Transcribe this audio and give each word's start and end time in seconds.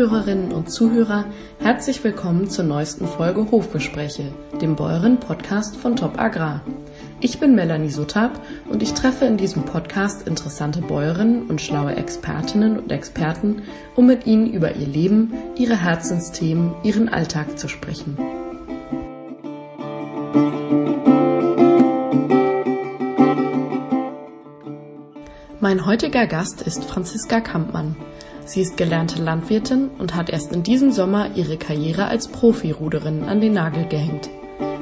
Zuhörerinnen 0.00 0.52
und 0.52 0.70
Zuhörer, 0.70 1.26
herzlich 1.58 2.02
willkommen 2.02 2.48
zur 2.48 2.64
neuesten 2.64 3.06
Folge 3.06 3.50
Hofgespräche, 3.50 4.32
dem 4.58 4.74
Bäuerin-Podcast 4.74 5.76
von 5.76 5.94
Top 5.94 6.18
Agrar. 6.18 6.62
Ich 7.20 7.38
bin 7.38 7.54
Melanie 7.54 7.90
Suttab 7.90 8.40
und 8.70 8.82
ich 8.82 8.94
treffe 8.94 9.26
in 9.26 9.36
diesem 9.36 9.66
Podcast 9.66 10.26
interessante 10.26 10.80
Bäuerinnen 10.80 11.48
und 11.48 11.60
schlaue 11.60 11.96
Expertinnen 11.96 12.78
und 12.78 12.90
Experten, 12.90 13.60
um 13.94 14.06
mit 14.06 14.26
ihnen 14.26 14.50
über 14.50 14.74
ihr 14.74 14.86
Leben, 14.86 15.34
ihre 15.56 15.76
Herzensthemen, 15.76 16.72
ihren 16.82 17.10
Alltag 17.10 17.58
zu 17.58 17.68
sprechen. 17.68 18.16
Mein 25.60 25.84
heutiger 25.84 26.26
Gast 26.26 26.62
ist 26.62 26.86
Franziska 26.86 27.42
Kampmann. 27.42 27.96
Sie 28.50 28.62
ist 28.62 28.76
gelernte 28.76 29.22
Landwirtin 29.22 29.90
und 29.96 30.16
hat 30.16 30.28
erst 30.28 30.50
in 30.50 30.64
diesem 30.64 30.90
Sommer 30.90 31.36
ihre 31.36 31.56
Karriere 31.56 32.06
als 32.06 32.26
Profiruderin 32.26 33.22
an 33.22 33.40
den 33.40 33.52
Nagel 33.52 33.86
gehängt. 33.86 34.28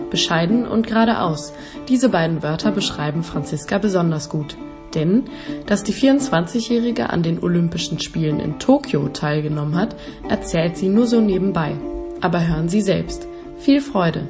Bescheiden 0.08 0.66
und 0.66 0.86
geradeaus, 0.86 1.52
diese 1.86 2.08
beiden 2.08 2.42
Wörter 2.42 2.70
beschreiben 2.70 3.22
Franziska 3.22 3.77
besonders 3.77 4.30
gut. 4.30 4.56
Denn, 4.94 5.24
dass 5.66 5.84
die 5.84 5.92
24-Jährige 5.92 7.10
an 7.10 7.22
den 7.22 7.42
Olympischen 7.42 8.00
Spielen 8.00 8.41
in 8.41 8.58
Tokio 8.58 9.08
teilgenommen 9.08 9.77
hat, 9.77 9.96
erzählt 10.27 10.78
sie 10.78 10.88
nur 10.88 11.06
so 11.06 11.20
nebenbei. 11.20 11.77
Aber 12.22 12.48
hören 12.48 12.70
Sie 12.70 12.80
selbst. 12.80 13.27
Viel 13.58 13.82
Freude! 13.82 14.28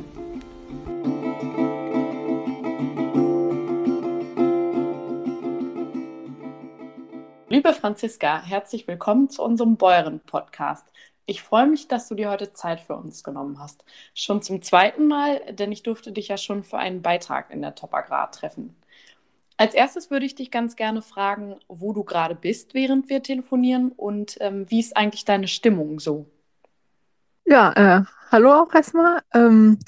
Liebe 7.69 7.81
Franziska, 7.81 8.41
herzlich 8.43 8.89
willkommen 8.89 9.29
zu 9.29 9.43
unserem 9.43 9.77
Bäuerin-Podcast. 9.77 10.87
Ich 11.27 11.43
freue 11.43 11.67
mich, 11.67 11.87
dass 11.87 12.09
du 12.09 12.15
dir 12.15 12.31
heute 12.31 12.55
Zeit 12.55 12.81
für 12.81 12.97
uns 12.97 13.23
genommen 13.23 13.61
hast. 13.61 13.85
Schon 14.15 14.41
zum 14.41 14.63
zweiten 14.63 15.07
Mal, 15.07 15.43
denn 15.53 15.71
ich 15.71 15.83
durfte 15.83 16.11
dich 16.11 16.29
ja 16.29 16.39
schon 16.39 16.63
für 16.63 16.79
einen 16.79 17.03
Beitrag 17.03 17.51
in 17.51 17.61
der 17.61 17.75
Top 17.75 17.93
Agrar 17.93 18.31
treffen. 18.31 18.75
Als 19.59 19.75
erstes 19.75 20.11
würde 20.11 20.25
ich 20.25 20.35
dich 20.35 20.51
ganz 20.51 20.77
gerne 20.77 21.03
fragen, 21.03 21.57
wo 21.69 21.93
du 21.93 22.05
gerade 22.05 22.35
bist, 22.35 22.73
während 22.73 23.11
wir 23.11 23.23
telefonieren 23.23 23.93
und 23.93 24.39
ähm, 24.41 24.65
wie 24.71 24.81
ist 24.81 24.97
eigentlich 24.97 25.27
deine 25.27 25.47
Stimmung 25.47 26.01
so? 26.01 26.25
Ja, 27.45 27.73
äh, 27.75 28.05
hallo 28.33 28.63
auch 28.63 28.75
erstmal. 28.75 29.21
Ähm, 29.35 29.79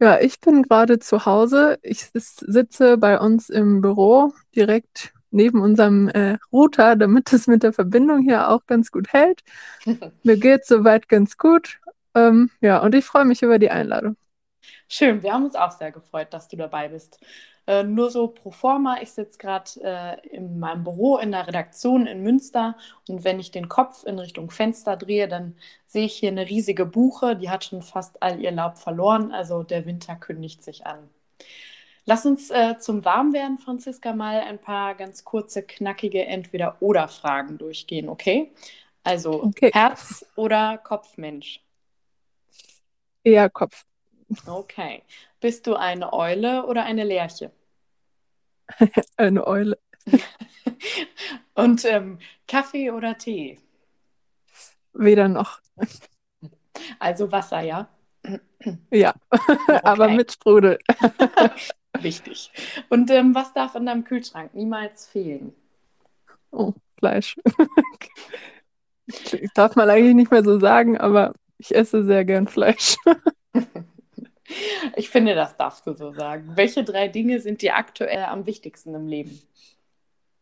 ja, 0.00 0.18
ich 0.18 0.40
bin 0.40 0.64
gerade 0.64 0.98
zu 0.98 1.24
Hause. 1.24 1.78
Ich 1.82 2.10
sitze 2.12 2.98
bei 2.98 3.20
uns 3.20 3.48
im 3.48 3.80
Büro 3.80 4.32
direkt 4.56 5.12
neben 5.30 5.60
unserem 5.60 6.08
äh, 6.08 6.38
Router, 6.52 6.96
damit 6.96 7.32
es 7.32 7.46
mit 7.46 7.62
der 7.62 7.72
Verbindung 7.72 8.22
hier 8.22 8.48
auch 8.48 8.66
ganz 8.66 8.90
gut 8.90 9.12
hält. 9.12 9.42
Mir 10.22 10.36
geht 10.36 10.66
soweit 10.66 11.08
ganz 11.08 11.36
gut. 11.36 11.78
Ähm, 12.14 12.50
ja, 12.60 12.78
und 12.78 12.94
ich 12.94 13.04
freue 13.04 13.24
mich 13.24 13.42
über 13.42 13.58
die 13.58 13.70
Einladung. 13.70 14.16
Schön, 14.88 15.22
wir 15.22 15.32
haben 15.32 15.44
uns 15.44 15.54
auch 15.54 15.72
sehr 15.72 15.92
gefreut, 15.92 16.28
dass 16.30 16.48
du 16.48 16.56
dabei 16.56 16.88
bist. 16.88 17.18
Äh, 17.66 17.82
nur 17.82 18.10
so 18.10 18.28
pro 18.28 18.52
forma, 18.52 18.98
ich 19.02 19.10
sitze 19.10 19.38
gerade 19.38 19.70
äh, 19.82 20.28
in 20.28 20.60
meinem 20.60 20.84
Büro 20.84 21.18
in 21.18 21.32
der 21.32 21.48
Redaktion 21.48 22.06
in 22.06 22.22
Münster 22.22 22.76
und 23.08 23.24
wenn 23.24 23.40
ich 23.40 23.50
den 23.50 23.68
Kopf 23.68 24.04
in 24.04 24.20
Richtung 24.20 24.50
Fenster 24.50 24.96
drehe, 24.96 25.26
dann 25.26 25.56
sehe 25.86 26.06
ich 26.06 26.14
hier 26.14 26.30
eine 26.30 26.48
riesige 26.48 26.86
Buche, 26.86 27.34
die 27.34 27.50
hat 27.50 27.64
schon 27.64 27.82
fast 27.82 28.22
all 28.22 28.40
ihr 28.40 28.52
Laub 28.52 28.78
verloren, 28.78 29.32
also 29.32 29.64
der 29.64 29.84
Winter 29.84 30.14
kündigt 30.14 30.62
sich 30.62 30.86
an. 30.86 31.10
Lass 32.08 32.24
uns 32.24 32.50
äh, 32.50 32.78
zum 32.78 33.04
Warmwerden, 33.04 33.58
Franziska, 33.58 34.12
mal 34.12 34.40
ein 34.40 34.60
paar 34.60 34.94
ganz 34.94 35.24
kurze, 35.24 35.64
knackige 35.64 36.24
Entweder-Oder-Fragen 36.24 37.58
durchgehen, 37.58 38.08
okay? 38.08 38.52
Also 39.02 39.42
okay. 39.42 39.72
Herz- 39.72 40.24
oder 40.36 40.78
Kopfmensch? 40.78 41.60
Eher 43.24 43.50
Kopf. 43.50 43.84
Okay. 44.46 45.02
Bist 45.40 45.66
du 45.66 45.74
eine 45.74 46.12
Eule 46.12 46.66
oder 46.66 46.84
eine 46.84 47.02
Lerche? 47.02 47.50
eine 49.16 49.44
Eule. 49.44 49.76
Und 51.54 51.84
ähm, 51.84 52.20
Kaffee 52.46 52.92
oder 52.92 53.18
Tee? 53.18 53.58
Weder 54.92 55.26
noch. 55.26 55.60
Also 57.00 57.32
Wasser, 57.32 57.62
ja? 57.62 57.88
Ja, 58.90 59.14
okay. 59.30 59.80
aber 59.82 60.08
mit 60.08 60.32
Sprudel. 60.32 60.78
Wichtig. 62.02 62.50
Und 62.88 63.10
ähm, 63.10 63.34
was 63.34 63.52
darf 63.52 63.74
in 63.74 63.86
deinem 63.86 64.04
Kühlschrank 64.04 64.54
niemals 64.54 65.06
fehlen? 65.06 65.54
Oh, 66.50 66.72
Fleisch. 66.98 67.36
ich 69.06 69.50
darf 69.54 69.76
man 69.76 69.90
eigentlich 69.90 70.14
nicht 70.14 70.30
mehr 70.30 70.44
so 70.44 70.58
sagen, 70.58 70.98
aber 70.98 71.34
ich 71.58 71.74
esse 71.74 72.04
sehr 72.04 72.24
gern 72.24 72.48
Fleisch. 72.48 72.96
ich 74.96 75.10
finde, 75.10 75.34
das 75.34 75.56
darfst 75.56 75.86
du 75.86 75.94
so 75.94 76.12
sagen. 76.12 76.52
Welche 76.54 76.84
drei 76.84 77.08
Dinge 77.08 77.40
sind 77.40 77.62
dir 77.62 77.76
aktuell 77.76 78.24
am 78.24 78.46
wichtigsten 78.46 78.94
im 78.94 79.06
Leben? 79.06 79.40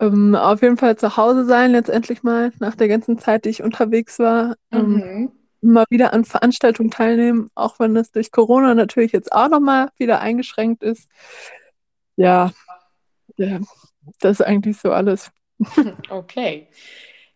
Ähm, 0.00 0.34
auf 0.34 0.62
jeden 0.62 0.76
Fall 0.76 0.96
zu 0.96 1.16
Hause 1.16 1.44
sein, 1.44 1.72
letztendlich 1.72 2.22
mal, 2.22 2.52
nach 2.58 2.74
der 2.74 2.88
ganzen 2.88 3.18
Zeit, 3.18 3.44
die 3.44 3.50
ich 3.50 3.62
unterwegs 3.62 4.18
war. 4.18 4.56
Ähm, 4.72 4.88
mhm. 4.88 5.26
Um, 5.26 5.32
mal 5.64 5.84
wieder 5.90 6.12
an 6.12 6.24
Veranstaltungen 6.24 6.90
teilnehmen, 6.90 7.50
auch 7.54 7.78
wenn 7.78 7.94
das 7.94 8.12
durch 8.12 8.30
Corona 8.30 8.74
natürlich 8.74 9.12
jetzt 9.12 9.32
auch 9.32 9.48
nochmal 9.48 9.90
wieder 9.98 10.20
eingeschränkt 10.20 10.82
ist. 10.82 11.08
Ja, 12.16 12.52
ja, 13.36 13.60
das 14.20 14.40
ist 14.40 14.46
eigentlich 14.46 14.78
so 14.78 14.92
alles. 14.92 15.30
Okay. 16.10 16.68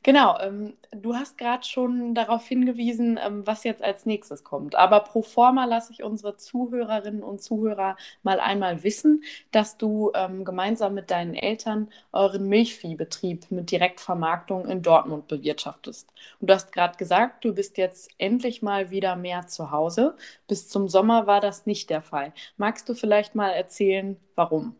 Genau, 0.08 0.38
ähm, 0.40 0.72
du 0.90 1.14
hast 1.14 1.36
gerade 1.36 1.66
schon 1.66 2.14
darauf 2.14 2.46
hingewiesen, 2.48 3.20
ähm, 3.22 3.46
was 3.46 3.62
jetzt 3.62 3.82
als 3.82 4.06
nächstes 4.06 4.42
kommt. 4.42 4.74
Aber 4.74 5.00
pro 5.00 5.20
forma 5.20 5.66
lasse 5.66 5.92
ich 5.92 6.02
unsere 6.02 6.38
Zuhörerinnen 6.38 7.22
und 7.22 7.42
Zuhörer 7.42 7.94
mal 8.22 8.40
einmal 8.40 8.82
wissen, 8.84 9.22
dass 9.50 9.76
du 9.76 10.10
ähm, 10.14 10.46
gemeinsam 10.46 10.94
mit 10.94 11.10
deinen 11.10 11.34
Eltern 11.34 11.90
euren 12.10 12.48
Milchviehbetrieb 12.48 13.50
mit 13.50 13.70
Direktvermarktung 13.70 14.66
in 14.66 14.80
Dortmund 14.80 15.28
bewirtschaftest. 15.28 16.10
Und 16.40 16.48
du 16.48 16.54
hast 16.54 16.72
gerade 16.72 16.96
gesagt, 16.96 17.44
du 17.44 17.52
bist 17.52 17.76
jetzt 17.76 18.08
endlich 18.16 18.62
mal 18.62 18.88
wieder 18.88 19.14
mehr 19.14 19.46
zu 19.46 19.72
Hause. 19.72 20.16
Bis 20.46 20.70
zum 20.70 20.88
Sommer 20.88 21.26
war 21.26 21.42
das 21.42 21.66
nicht 21.66 21.90
der 21.90 22.00
Fall. 22.00 22.32
Magst 22.56 22.88
du 22.88 22.94
vielleicht 22.94 23.34
mal 23.34 23.50
erzählen, 23.50 24.16
warum? 24.36 24.74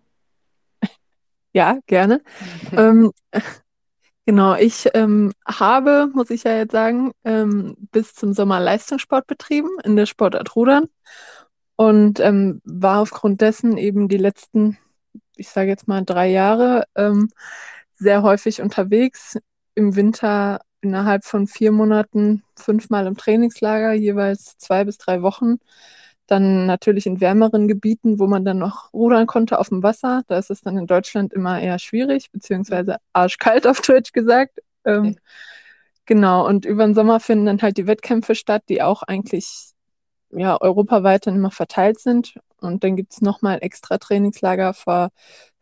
Ja, 1.55 1.79
gerne. 1.87 2.23
ähm, 2.73 3.11
Genau, 4.29 4.57
ich 4.57 4.87
ähm, 4.93 5.33
habe, 5.47 6.11
muss 6.13 6.29
ich 6.29 6.45
ja 6.45 6.55
jetzt 6.55 6.73
sagen, 6.73 7.13
ähm, 7.25 7.77
bis 7.93 8.13
zum 8.13 8.35
Sommer 8.35 8.61
Leistungssport 8.61 9.27
betrieben 9.27 9.71
in 9.85 9.97
der 9.97 10.05
Sportart 10.05 10.55
Rudern 10.55 10.85
und 11.77 12.21
ähm, 12.21 12.61
war 12.63 13.01
aufgrund 13.01 13.41
dessen 13.41 13.79
eben 13.79 14.07
die 14.07 14.19
letzten, 14.19 14.77
ich 15.37 15.49
sage 15.49 15.71
jetzt 15.71 15.89
mal 15.89 16.05
drei 16.05 16.29
Jahre, 16.29 16.85
ähm, 16.95 17.31
sehr 17.95 18.23
häufig 18.23 18.61
unterwegs. 18.61 19.39
Im 19.75 19.97
Winter 19.97 20.61
innerhalb 20.83 21.25
von 21.25 21.47
vier 21.47 21.73
Monaten 21.73 22.45
fünfmal 22.55 23.07
im 23.07 23.17
Trainingslager, 23.17 23.95
jeweils 23.95 24.59
zwei 24.59 24.85
bis 24.85 24.99
drei 24.99 25.23
Wochen. 25.23 25.57
Dann 26.29 26.67
natürlich 26.67 27.07
in 27.07 27.21
wärmeren 27.21 27.67
Gebieten, 27.67 28.21
wo 28.21 28.29
man 28.29 28.45
dann 28.45 28.59
noch 28.59 28.93
rudern 28.93 29.27
konnte 29.27 29.59
auf 29.59 29.71
dem 29.71 29.83
Wasser. 29.83 30.23
Da 30.29 30.39
ist 30.39 30.51
es 30.51 30.61
dann 30.61 30.79
in 30.79 30.87
Deutschland 30.87 31.33
immer 31.33 31.61
eher 31.61 31.81
schwierig, 31.81 32.31
beziehungsweise 32.31 32.99
arschkalt 33.13 33.67
auf 33.67 33.81
Deutsch 33.81 34.13
gesagt. 34.13 34.61
Ähm, 34.85 35.09
okay. 35.09 35.17
Genau, 36.07 36.47
und 36.47 36.65
über 36.65 36.87
den 36.87 36.95
Sommer 36.95 37.19
finden 37.21 37.47
dann 37.47 37.61
halt 37.61 37.77
die 37.77 37.87
Wettkämpfe 37.87 38.35
statt, 38.35 38.63
die 38.69 38.81
auch 38.83 39.03
eigentlich 39.03 39.73
ja, 40.31 40.61
europaweit 40.61 41.27
dann 41.27 41.35
immer 41.35 41.51
verteilt 41.51 42.01
sind. 42.01 42.35
Und 42.61 42.85
dann 42.85 42.97
gibt 42.97 43.13
es 43.13 43.21
nochmal 43.21 43.59
extra 43.61 43.99
Trainingslager 43.99 44.75
vor 44.75 45.11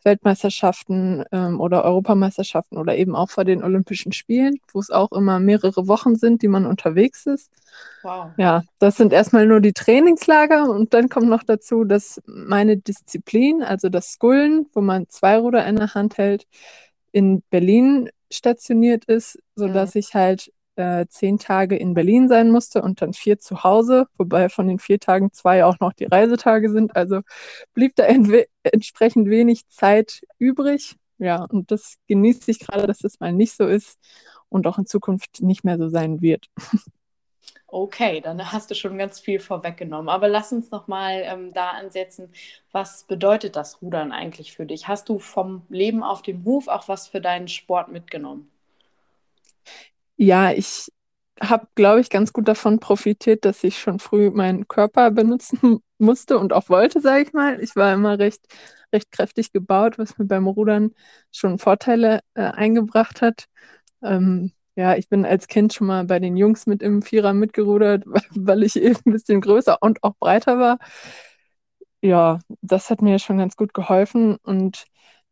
Weltmeisterschaften 0.06 1.25
ähm, 1.32 1.61
oder 1.61 1.85
Europameisterschaften 1.85 2.79
oder 2.79 2.97
eben 2.97 3.14
auch 3.14 3.29
vor 3.29 3.44
den 3.44 3.62
Olympischen 3.62 4.12
Spielen, 4.12 4.58
wo 4.73 4.79
es 4.79 4.91
auch 4.91 5.12
immer 5.12 5.38
mehrere 5.41 5.87
Wochen 5.88 6.17
sind, 6.17 6.41
die 6.41 6.49
man 6.49 6.64
unterwegs 6.64 7.26
ist. 7.26 7.50
Wow. 8.03 8.31
Ja, 8.38 8.62
das 8.79 8.97
sind 8.97 9.12
erstmal 9.12 9.47
nur 9.47 9.61
die 9.61 9.75
Trainingslager 9.75 10.70
und 10.70 10.94
dann 10.94 11.11
kommt 11.11 11.29
noch 11.29 11.43
dazu, 11.43 11.85
dass 11.85 12.23
meine 12.25 12.79
Disziplin, 12.79 13.62
also 13.62 13.91
das 13.91 14.12
Skullen, 14.12 14.67
wo 14.73 14.81
man 14.81 15.08
zwei 15.08 15.37
Ruder 15.37 15.67
in 15.67 15.76
der 15.76 15.93
Hand 15.93 16.17
hält, 16.17 16.47
in 17.12 17.43
Berlin 17.50 18.08
stationiert 18.31 19.05
ist, 19.06 19.38
sodass 19.56 19.94
mhm. 19.94 19.99
ich 19.99 20.14
halt 20.14 20.53
äh, 20.76 21.06
zehn 21.08 21.38
Tage 21.38 21.76
in 21.76 21.94
Berlin 21.94 22.28
sein 22.28 22.50
musste 22.50 22.82
und 22.82 23.02
dann 23.02 23.12
vier 23.12 23.38
zu 23.38 23.64
Hause, 23.64 24.06
wobei 24.17 24.49
von 24.49 24.69
den 24.69 24.78
vier 24.78 25.00
Tagen 25.00 25.32
zwei 25.32 25.64
auch 25.64 25.81
noch 25.81 25.93
die 25.93 26.05
Reisetage 26.05 26.70
sind. 26.70 26.94
Also 26.96 27.23
blieb 27.75 27.96
da 27.96 28.05
entsprechend 28.05 29.28
wenig 29.28 29.67
Zeit 29.69 30.20
übrig. 30.38 30.96
Ja, 31.19 31.44
und 31.44 31.70
das 31.70 31.96
genieße 32.08 32.50
ich 32.50 32.58
gerade, 32.61 32.87
dass 32.87 32.99
das 32.99 33.20
mal 33.20 33.32
nicht 33.32 33.56
so 33.56 33.67
ist 33.67 33.99
und 34.49 34.67
auch 34.67 34.78
in 34.78 34.87
Zukunft 34.87 35.40
nicht 35.43 35.64
mehr 35.64 35.78
so 35.78 35.88
sein 35.88 36.20
wird. 36.20 36.46
Okay, 37.69 38.20
dann 38.20 38.52
hast 38.52 38.70
du 38.70 38.75
schon 38.75 38.96
ganz 38.96 39.19
viel 39.19 39.40
vorweggenommen. 39.40 40.08
Aber 40.08 40.29
lass 40.29 40.52
uns 40.52 40.70
nochmal 40.70 41.22
ähm, 41.25 41.52
da 41.52 41.70
ansetzen. 41.70 42.32
Was 42.70 43.05
bedeutet 43.05 43.56
das 43.56 43.82
Rudern 43.82 44.12
eigentlich 44.12 44.55
für 44.55 44.67
dich? 44.67 44.87
Hast 44.87 45.08
du 45.08 45.19
vom 45.19 45.67
Leben 45.69 46.02
auf 46.05 46.22
dem 46.22 46.44
Hof 46.44 46.69
auch 46.69 46.87
was 46.88 47.08
für 47.08 47.20
deinen 47.20 47.49
Sport 47.49 47.90
mitgenommen? 47.90 48.49
Ja, 50.17 50.53
ich 50.53 50.91
habe, 51.41 51.67
glaube 51.75 52.01
ich, 52.01 52.09
ganz 52.11 52.33
gut 52.33 52.49
davon 52.49 52.81
profitiert, 52.81 53.45
dass 53.45 53.63
ich 53.65 53.79
schon 53.79 53.99
früh 53.99 54.31
meinen 54.31 54.69
Körper 54.69 55.11
benutzen 55.11 55.81
musste 55.99 56.39
und 56.39 56.53
auch 56.53 56.69
wollte, 56.69 57.01
sage 57.01 57.23
ich 57.25 57.33
mal. 57.33 57.61
Ich 57.63 57.77
war 57.77 57.93
immer 57.93 58.19
recht, 58.19 58.41
recht 58.93 59.11
kräftig 59.13 59.53
gebaut, 59.53 59.99
was 59.99 60.17
mir 60.19 60.25
beim 60.27 60.47
Rudern 60.47 60.93
schon 61.33 61.59
Vorteile 61.59 62.21
äh, 62.35 62.43
eingebracht 62.43 63.21
hat. 63.23 63.47
Ähm, 64.03 64.53
ja, 64.77 64.97
ich 64.97 65.09
bin 65.09 65.27
als 65.27 65.49
Kind 65.49 65.75
schon 65.75 65.89
mal 65.89 66.05
bei 66.05 66.21
den 66.21 66.37
Jungs 66.37 66.67
mit 66.67 66.83
im 66.83 67.03
Vierer 67.03 67.35
mitgerudert, 67.35 68.05
weil 68.31 68.63
ich 68.65 68.77
eben 68.77 68.99
ein 69.07 69.13
bisschen 69.13 69.41
größer 69.43 69.79
und 69.83 70.03
auch 70.05 70.15
breiter 70.21 70.59
war. 70.59 70.79
Ja, 72.03 72.39
das 72.61 72.91
hat 72.91 73.03
mir 73.03 73.19
schon 73.19 73.39
ganz 73.39 73.57
gut 73.57 73.75
geholfen 73.75 74.37
und 74.43 74.85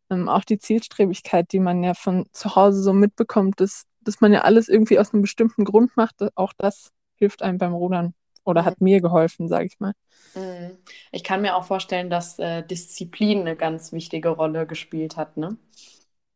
ähm, 0.09 0.29
auch 0.29 0.43
die 0.43 0.59
Zielstrebigkeit, 0.59 1.51
die 1.51 1.59
man 1.59 1.83
ja 1.83 1.93
von 1.93 2.25
zu 2.33 2.55
Hause 2.55 2.81
so 2.83 2.93
mitbekommt, 2.93 3.59
dass, 3.61 3.85
dass 4.05 4.21
man 4.21 4.33
ja 4.33 4.41
alles 4.41 4.69
irgendwie 4.69 4.99
aus 4.99 5.13
einem 5.13 5.21
bestimmten 5.21 5.65
Grund 5.65 5.95
macht, 5.97 6.15
auch 6.35 6.53
das 6.57 6.91
hilft 7.15 7.41
einem 7.41 7.57
beim 7.57 7.73
Rudern 7.73 8.13
oder 8.43 8.61
mhm. 8.61 8.65
hat 8.65 8.81
mir 8.81 9.01
geholfen, 9.01 9.47
sage 9.47 9.65
ich 9.65 9.79
mal. 9.79 9.93
Mhm. 10.35 10.77
Ich 11.11 11.23
kann 11.23 11.41
mir 11.41 11.55
auch 11.55 11.65
vorstellen, 11.65 12.09
dass 12.09 12.39
äh, 12.39 12.63
Disziplin 12.63 13.41
eine 13.41 13.55
ganz 13.55 13.91
wichtige 13.91 14.29
Rolle 14.29 14.67
gespielt 14.67 15.17
hat, 15.17 15.37
ne? 15.37 15.57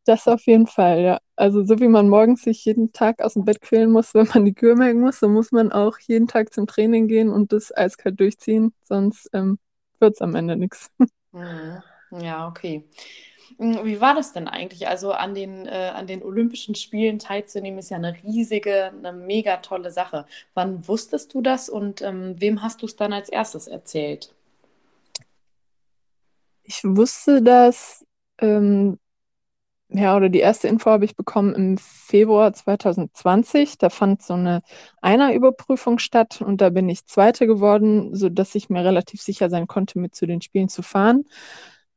Das 0.04 0.26
auf 0.26 0.46
jeden 0.46 0.66
Fall, 0.66 1.00
ja. 1.00 1.18
Also 1.36 1.64
so 1.64 1.78
wie 1.78 1.88
man 1.88 2.08
morgens 2.08 2.42
sich 2.42 2.64
jeden 2.64 2.92
Tag 2.92 3.22
aus 3.22 3.34
dem 3.34 3.44
Bett 3.44 3.60
quälen 3.60 3.92
muss, 3.92 4.14
wenn 4.14 4.26
man 4.34 4.44
die 4.44 4.54
Kür 4.54 4.74
melken 4.74 5.02
muss, 5.02 5.20
so 5.20 5.28
muss 5.28 5.52
man 5.52 5.72
auch 5.72 5.98
jeden 6.00 6.26
Tag 6.26 6.52
zum 6.52 6.66
Training 6.66 7.06
gehen 7.06 7.30
und 7.30 7.52
das 7.52 7.74
eiskalt 7.76 8.18
durchziehen, 8.18 8.72
sonst 8.84 9.28
ähm, 9.32 9.58
wird 10.00 10.14
es 10.14 10.20
am 10.20 10.34
Ende 10.34 10.56
nichts. 10.56 10.90
Mhm. 11.32 11.80
Ja, 12.20 12.48
okay. 12.48 12.88
Hm, 13.58 13.84
wie 13.84 14.00
war 14.00 14.14
das 14.14 14.32
denn 14.32 14.48
eigentlich? 14.48 14.88
Also 14.88 15.12
an 15.12 15.34
den, 15.34 15.66
äh, 15.66 15.92
an 15.94 16.06
den 16.06 16.22
Olympischen 16.22 16.74
Spielen 16.74 17.18
teilzunehmen, 17.18 17.78
ist 17.78 17.90
ja 17.90 17.96
eine 17.96 18.14
riesige, 18.22 18.92
eine 18.96 19.12
mega 19.12 19.58
tolle 19.58 19.90
Sache. 19.90 20.26
Wann 20.54 20.86
wusstest 20.88 21.34
du 21.34 21.42
das 21.42 21.68
und 21.68 22.02
ähm, 22.02 22.34
wem 22.38 22.62
hast 22.62 22.82
du 22.82 22.86
es 22.86 22.96
dann 22.96 23.12
als 23.12 23.28
erstes 23.28 23.66
erzählt? 23.68 24.34
Ich 26.62 26.84
wusste 26.84 27.42
das, 27.42 28.04
ähm, 28.38 28.98
ja, 29.92 30.16
oder 30.16 30.28
die 30.28 30.38
erste 30.38 30.68
Info 30.68 30.88
habe 30.88 31.04
ich 31.04 31.16
bekommen 31.16 31.54
im 31.54 31.76
Februar 31.78 32.52
2020. 32.52 33.76
Da 33.76 33.90
fand 33.90 34.22
so 34.22 34.34
eine 34.34 34.62
Einerüberprüfung 35.00 35.98
statt 35.98 36.40
und 36.40 36.60
da 36.60 36.70
bin 36.70 36.88
ich 36.88 37.06
Zweite 37.06 37.48
geworden, 37.48 38.14
sodass 38.14 38.54
ich 38.54 38.70
mir 38.70 38.84
relativ 38.84 39.20
sicher 39.20 39.50
sein 39.50 39.66
konnte, 39.66 39.98
mit 39.98 40.14
zu 40.14 40.26
den 40.26 40.42
Spielen 40.42 40.68
zu 40.68 40.82
fahren. 40.82 41.24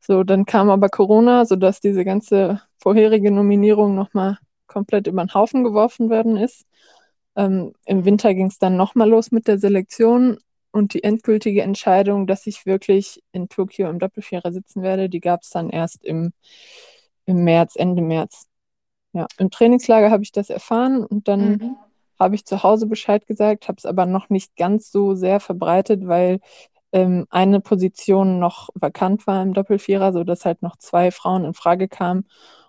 So, 0.06 0.24
dann 0.26 0.46
kam 0.46 0.70
aber 0.70 0.90
Corona, 0.90 1.46
sodass 1.46 1.80
diese 1.80 2.04
ganze 2.04 2.62
vorherige 2.78 3.32
Nominierung 3.32 3.96
nochmal 3.96 4.38
komplett 4.68 5.08
über 5.08 5.24
den 5.24 5.34
Haufen 5.34 5.64
geworfen 5.64 6.10
worden 6.10 6.36
ist. 6.36 6.66
Ähm, 7.38 7.74
Im 7.86 8.04
Winter 8.04 8.34
ging 8.34 8.48
es 8.48 8.60
dann 8.60 8.76
nochmal 8.76 9.10
los 9.10 9.32
mit 9.32 9.48
der 9.48 9.58
Selektion 9.60 10.40
und 10.72 10.94
die 10.94 11.06
endgültige 11.06 11.62
Entscheidung, 11.62 12.28
dass 12.28 12.46
ich 12.48 12.66
wirklich 12.66 13.24
in 13.32 13.48
Tokio 13.48 13.90
im 13.90 14.00
Doppelvierer 14.00 14.52
sitzen 14.52 14.82
werde, 14.82 15.08
die 15.08 15.22
gab 15.22 15.44
es 15.44 15.52
dann 15.52 15.70
erst 15.70 16.04
im, 16.04 16.34
im 17.26 17.46
März, 17.46 17.76
Ende 17.78 18.02
März. 18.02 18.48
Ja, 19.14 19.28
im 19.38 19.52
Trainingslager 19.52 20.12
habe 20.12 20.24
ich 20.24 20.34
das 20.34 20.50
erfahren 20.50 21.06
und 21.06 21.30
dann 21.30 21.50
mhm. 21.50 21.78
habe 22.20 22.36
ich 22.36 22.44
zu 22.46 22.62
Hause 22.62 22.88
Bescheid 22.88 23.26
gesagt, 23.26 23.70
habe 23.70 23.78
es 23.78 23.86
aber 23.86 24.06
noch 24.06 24.30
nicht 24.30 24.58
ganz 24.58 24.92
so 24.92 25.16
sehr 25.16 25.40
verbreitet, 25.40 26.08
weil 26.08 26.42
ähm, 26.94 27.25
eine 27.30 27.60
Position 27.60 28.40
noch 28.40 28.69
vakant 28.75 29.28
war 29.28 29.42
im 29.42 29.54
Doppelvierer, 29.54 30.13
sodass 30.13 30.45
halt 30.45 30.62
noch 30.62 30.78
zwei 30.78 31.12
Frauen 31.12 31.44
in 31.44 31.54
Frage 31.54 31.90
kamen. 31.90 32.25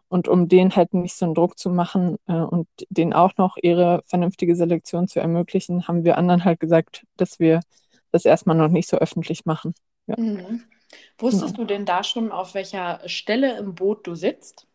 Und 0.08 0.28
um 0.28 0.48
denen 0.48 0.74
halt 0.76 0.94
nicht 0.94 1.16
so 1.16 1.24
einen 1.24 1.34
Druck 1.34 1.58
zu 1.58 1.70
machen 1.70 2.16
äh, 2.26 2.34
und 2.34 2.68
denen 2.88 3.12
auch 3.12 3.36
noch 3.36 3.56
ihre 3.60 4.02
vernünftige 4.06 4.56
Selektion 4.56 5.08
zu 5.08 5.20
ermöglichen, 5.20 5.88
haben 5.88 6.04
wir 6.04 6.18
anderen 6.18 6.44
halt 6.44 6.60
gesagt, 6.60 7.04
dass 7.16 7.38
wir 7.38 7.60
das 8.12 8.24
erstmal 8.24 8.56
noch 8.56 8.68
nicht 8.68 8.88
so 8.88 8.96
öffentlich 8.96 9.44
machen. 9.44 9.74
Ja. 10.06 10.18
Mhm. 10.18 10.62
Wusstest 11.18 11.56
genau. 11.56 11.66
du 11.66 11.74
denn 11.74 11.84
da 11.84 12.04
schon, 12.04 12.32
auf 12.32 12.54
welcher 12.54 13.00
Stelle 13.06 13.58
im 13.58 13.74
Boot 13.74 14.06
du 14.06 14.14
sitzt? 14.14 14.66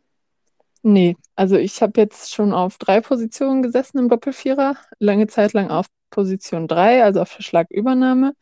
Nee, 0.81 1.16
also 1.36 1.57
ich 1.57 1.81
habe 1.81 2.00
jetzt 2.00 2.34
schon 2.34 2.54
auf 2.54 2.78
drei 2.78 3.01
Positionen 3.01 3.63
gesessen 3.63 3.98
im 3.98 4.10
Doppelvierer, 4.10 4.75
lange 5.00 5.28
Zeit 5.28 5.54
lang 5.54 5.69
auf 5.69 5.88
Position 6.10 6.68
drei, 6.68 7.04
also 7.04 7.22
auf 7.22 7.30
Verschlagübernahme. 7.30 8.34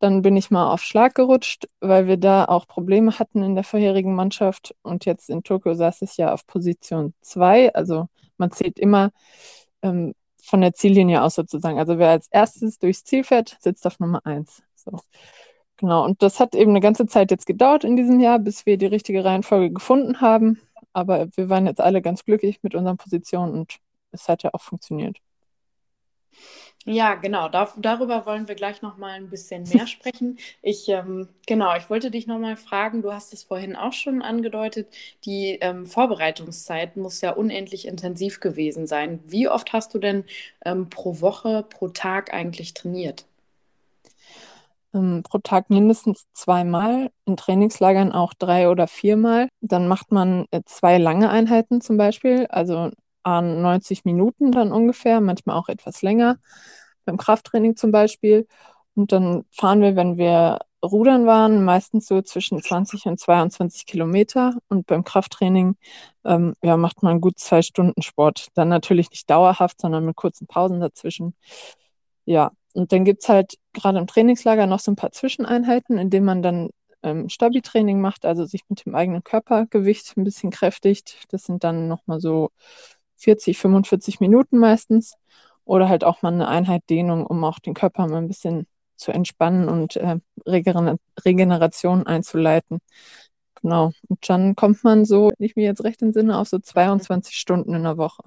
Dann 0.00 0.22
bin 0.22 0.36
ich 0.36 0.50
mal 0.50 0.72
auf 0.72 0.82
Schlag 0.82 1.14
gerutscht, 1.14 1.68
weil 1.80 2.06
wir 2.06 2.16
da 2.16 2.46
auch 2.46 2.66
Probleme 2.66 3.18
hatten 3.18 3.42
in 3.42 3.54
der 3.54 3.64
vorherigen 3.64 4.14
Mannschaft. 4.14 4.74
Und 4.82 5.04
jetzt 5.04 5.30
in 5.30 5.42
Tokio 5.42 5.74
saß 5.74 6.02
ich 6.02 6.16
ja 6.16 6.32
auf 6.32 6.46
Position 6.46 7.14
2. 7.20 7.74
Also 7.74 8.08
man 8.38 8.50
zählt 8.50 8.78
immer 8.78 9.10
ähm, 9.82 10.14
von 10.42 10.62
der 10.62 10.72
Ziellinie 10.74 11.22
aus 11.22 11.34
sozusagen. 11.34 11.78
Also 11.78 11.98
wer 11.98 12.10
als 12.10 12.28
erstes 12.30 12.78
durchs 12.78 13.04
Ziel 13.04 13.24
fährt, 13.24 13.58
sitzt 13.60 13.86
auf 13.86 14.00
Nummer 14.00 14.24
1. 14.24 14.62
So. 14.74 14.98
Genau. 15.76 16.04
Und 16.04 16.22
das 16.22 16.40
hat 16.40 16.54
eben 16.54 16.70
eine 16.70 16.80
ganze 16.80 17.06
Zeit 17.06 17.30
jetzt 17.30 17.46
gedauert 17.46 17.84
in 17.84 17.96
diesem 17.96 18.20
Jahr, 18.20 18.38
bis 18.38 18.66
wir 18.66 18.78
die 18.78 18.86
richtige 18.86 19.24
Reihenfolge 19.24 19.70
gefunden 19.72 20.20
haben. 20.22 20.60
Aber 20.92 21.28
wir 21.36 21.48
waren 21.50 21.66
jetzt 21.66 21.80
alle 21.80 22.02
ganz 22.02 22.24
glücklich 22.24 22.62
mit 22.62 22.74
unseren 22.74 22.96
Positionen 22.96 23.52
und 23.52 23.78
es 24.12 24.28
hat 24.28 24.42
ja 24.42 24.50
auch 24.54 24.62
funktioniert. 24.62 25.18
Ja, 26.86 27.14
genau. 27.14 27.48
Da, 27.50 27.72
darüber 27.76 28.24
wollen 28.24 28.48
wir 28.48 28.54
gleich 28.54 28.80
noch 28.80 28.96
mal 28.96 29.12
ein 29.12 29.28
bisschen 29.28 29.64
mehr 29.68 29.86
sprechen. 29.86 30.38
Ich 30.62 30.88
ähm, 30.88 31.28
genau, 31.46 31.76
ich 31.76 31.90
wollte 31.90 32.10
dich 32.10 32.26
noch 32.26 32.38
mal 32.38 32.56
fragen. 32.56 33.02
Du 33.02 33.12
hast 33.12 33.32
es 33.34 33.42
vorhin 33.42 33.76
auch 33.76 33.92
schon 33.92 34.22
angedeutet. 34.22 34.88
Die 35.24 35.58
ähm, 35.60 35.86
Vorbereitungszeit 35.86 36.96
muss 36.96 37.20
ja 37.20 37.32
unendlich 37.32 37.86
intensiv 37.86 38.40
gewesen 38.40 38.86
sein. 38.86 39.20
Wie 39.26 39.48
oft 39.48 39.72
hast 39.74 39.92
du 39.94 39.98
denn 39.98 40.24
ähm, 40.64 40.88
pro 40.88 41.20
Woche, 41.20 41.64
pro 41.68 41.88
Tag 41.88 42.32
eigentlich 42.32 42.72
trainiert? 42.74 43.26
Ähm, 44.94 45.22
pro 45.22 45.38
Tag 45.38 45.70
mindestens 45.70 46.26
zweimal, 46.32 47.10
in 47.26 47.36
Trainingslagern 47.36 48.12
auch 48.12 48.34
drei 48.34 48.68
oder 48.68 48.88
viermal. 48.88 49.48
Dann 49.60 49.86
macht 49.86 50.10
man 50.12 50.46
äh, 50.50 50.62
zwei 50.64 50.98
lange 50.98 51.30
Einheiten 51.30 51.80
zum 51.80 51.96
Beispiel, 51.96 52.46
also 52.46 52.90
an 53.22 53.62
90 53.62 54.04
Minuten 54.04 54.52
dann 54.52 54.72
ungefähr, 54.72 55.20
manchmal 55.20 55.56
auch 55.56 55.68
etwas 55.68 56.02
länger, 56.02 56.38
beim 57.04 57.16
Krafttraining 57.16 57.76
zum 57.76 57.92
Beispiel. 57.92 58.46
Und 58.94 59.12
dann 59.12 59.44
fahren 59.50 59.80
wir, 59.80 59.96
wenn 59.96 60.16
wir 60.16 60.60
rudern 60.82 61.26
waren, 61.26 61.64
meistens 61.64 62.06
so 62.06 62.22
zwischen 62.22 62.62
20 62.62 63.06
und 63.06 63.20
22 63.20 63.86
Kilometer. 63.86 64.56
Und 64.68 64.86
beim 64.86 65.04
Krafttraining 65.04 65.76
ähm, 66.24 66.54
ja, 66.62 66.76
macht 66.76 67.02
man 67.02 67.20
gut 67.20 67.38
zwei 67.38 67.62
Stunden 67.62 68.02
Sport. 68.02 68.48
Dann 68.54 68.68
natürlich 68.68 69.10
nicht 69.10 69.28
dauerhaft, 69.28 69.80
sondern 69.80 70.04
mit 70.04 70.16
kurzen 70.16 70.46
Pausen 70.46 70.80
dazwischen. 70.80 71.34
Ja, 72.24 72.52
und 72.72 72.92
dann 72.92 73.04
gibt 73.04 73.22
es 73.22 73.28
halt 73.28 73.54
gerade 73.72 73.98
im 73.98 74.06
Trainingslager 74.06 74.66
noch 74.66 74.80
so 74.80 74.92
ein 74.92 74.96
paar 74.96 75.12
Zwischeneinheiten, 75.12 75.98
in 75.98 76.10
denen 76.10 76.26
man 76.26 76.42
dann 76.42 76.70
ähm, 77.02 77.28
Stabi-Training 77.28 78.00
macht, 78.00 78.24
also 78.24 78.44
sich 78.44 78.62
mit 78.68 78.84
dem 78.86 78.94
eigenen 78.94 79.24
Körpergewicht 79.24 80.16
ein 80.16 80.24
bisschen 80.24 80.50
kräftigt. 80.50 81.24
Das 81.30 81.44
sind 81.44 81.64
dann 81.64 81.88
nochmal 81.88 82.20
so 82.20 82.50
40, 83.20 83.58
45 83.58 84.20
Minuten 84.20 84.58
meistens. 84.58 85.14
Oder 85.64 85.88
halt 85.88 86.04
auch 86.04 86.22
mal 86.22 86.32
eine 86.32 86.48
Einheit 86.48 86.82
Dehnung, 86.90 87.26
um 87.26 87.44
auch 87.44 87.60
den 87.60 87.74
Körper 87.74 88.06
mal 88.08 88.18
ein 88.18 88.28
bisschen 88.28 88.66
zu 88.96 89.12
entspannen 89.12 89.68
und 89.68 89.96
äh, 89.96 90.18
Regeneration 90.46 92.06
einzuleiten. 92.06 92.80
Genau. 93.62 93.92
Und 94.08 94.28
dann 94.28 94.56
kommt 94.56 94.84
man 94.84 95.04
so, 95.04 95.30
wenn 95.36 95.46
ich 95.46 95.56
mir 95.56 95.64
jetzt 95.64 95.84
recht 95.84 96.02
entsinne, 96.02 96.38
auf 96.38 96.48
so 96.48 96.58
22 96.58 97.36
Stunden 97.36 97.74
in 97.74 97.82
der 97.82 97.96
Woche. 97.96 98.22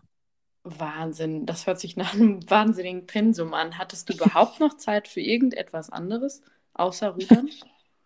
Wahnsinn, 0.63 1.45
das 1.45 1.67
hört 1.67 1.79
sich 1.79 1.97
nach 1.97 2.13
einem 2.13 2.39
wahnsinnigen 2.49 3.05
Pensum 3.05 3.53
an. 3.53 3.77
Hattest 3.77 4.09
du 4.09 4.13
überhaupt 4.13 4.59
noch 4.59 4.77
Zeit 4.77 5.07
für 5.07 5.21
irgendetwas 5.21 5.89
anderes 5.89 6.41
außer 6.73 7.09
Rudern? 7.09 7.49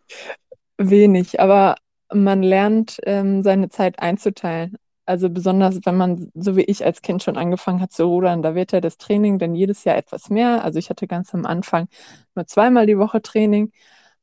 Wenig, 0.77 1.39
aber 1.39 1.75
man 2.13 2.43
lernt, 2.43 2.99
ähm, 3.03 3.43
seine 3.43 3.69
Zeit 3.69 3.99
einzuteilen. 3.99 4.77
Also 5.07 5.29
besonders, 5.29 5.79
wenn 5.85 5.95
man, 5.95 6.31
so 6.35 6.57
wie 6.57 6.63
ich 6.63 6.83
als 6.85 7.01
Kind 7.01 7.23
schon 7.23 7.37
angefangen 7.37 7.81
hat 7.81 7.93
zu 7.93 8.05
rudern, 8.05 8.41
da 8.41 8.55
wird 8.55 8.73
ja 8.73 8.81
das 8.81 8.97
Training 8.97 9.39
dann 9.39 9.55
jedes 9.55 9.85
Jahr 9.85 9.95
etwas 9.95 10.29
mehr. 10.29 10.65
Also 10.65 10.79
ich 10.79 10.89
hatte 10.89 11.07
ganz 11.07 11.33
am 11.33 11.45
Anfang 11.45 11.87
nur 12.35 12.45
zweimal 12.45 12.85
die 12.85 12.97
Woche 12.97 13.21
Training. 13.21 13.71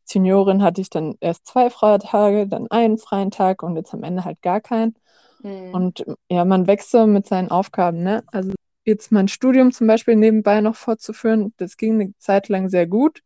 Seniorin 0.04 0.62
hatte 0.62 0.82
ich 0.82 0.90
dann 0.90 1.16
erst 1.20 1.46
zwei 1.46 1.70
freie 1.70 2.00
Tage, 2.00 2.46
dann 2.46 2.70
einen 2.70 2.98
freien 2.98 3.30
Tag 3.30 3.62
und 3.62 3.76
jetzt 3.76 3.94
am 3.94 4.02
Ende 4.02 4.26
halt 4.26 4.42
gar 4.42 4.60
keinen. 4.60 4.94
Mhm. 5.42 5.72
Und 5.72 6.04
ja, 6.28 6.44
man 6.44 6.66
wächst 6.66 6.90
so 6.90 7.06
mit 7.06 7.26
seinen 7.26 7.50
Aufgaben. 7.50 8.02
Ne? 8.02 8.22
Also 8.26 8.52
jetzt 8.84 9.10
mein 9.10 9.28
Studium 9.28 9.72
zum 9.72 9.86
Beispiel 9.86 10.16
nebenbei 10.16 10.60
noch 10.60 10.76
fortzuführen, 10.76 11.54
das 11.56 11.78
ging 11.78 11.94
eine 11.94 12.12
Zeit 12.18 12.50
lang 12.50 12.68
sehr 12.68 12.86
gut, 12.86 13.22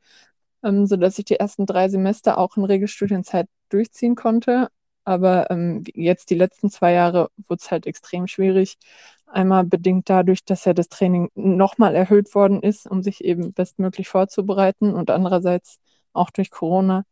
ähm, 0.62 0.86
sodass 0.86 1.18
ich 1.18 1.24
die 1.24 1.40
ersten 1.40 1.66
drei 1.66 1.88
Semester 1.88 2.38
auch 2.38 2.56
in 2.56 2.64
Regelstudienzeit 2.64 3.48
durchziehen 3.68 4.14
konnte. 4.14 4.68
Aber 5.08 5.50
ähm, 5.50 5.84
jetzt 5.94 6.28
die 6.28 6.34
letzten 6.34 6.68
zwei 6.68 6.92
Jahre 6.92 7.30
wurde 7.48 7.60
es 7.62 7.70
halt 7.70 7.86
extrem 7.86 8.26
schwierig. 8.26 8.76
Einmal 9.26 9.64
bedingt 9.64 10.10
dadurch, 10.10 10.44
dass 10.44 10.66
ja 10.66 10.74
das 10.74 10.90
Training 10.90 11.30
nochmal 11.34 11.94
erhöht 11.94 12.34
worden 12.34 12.62
ist, 12.62 12.86
um 12.86 13.02
sich 13.02 13.24
eben 13.24 13.54
bestmöglich 13.54 14.06
vorzubereiten. 14.06 14.92
Und 14.92 15.10
andererseits 15.10 15.78
auch 16.12 16.28
durch 16.30 16.50
Corona, 16.50 17.04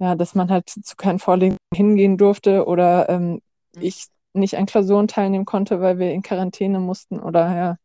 ja, 0.00 0.16
dass 0.16 0.34
man 0.34 0.50
halt 0.50 0.68
zu 0.68 0.96
keinen 0.96 1.20
Vorlesungen 1.20 1.58
hingehen 1.72 2.18
durfte 2.18 2.66
oder 2.66 3.08
ähm, 3.08 3.34
mhm. 3.34 3.40
ich 3.80 4.06
nicht 4.32 4.56
an 4.56 4.66
Klausuren 4.66 5.06
teilnehmen 5.06 5.44
konnte, 5.44 5.80
weil 5.80 5.98
wir 6.00 6.10
in 6.12 6.22
Quarantäne 6.22 6.80
mussten 6.80 7.20
oder 7.20 7.54
ja, 7.54 7.76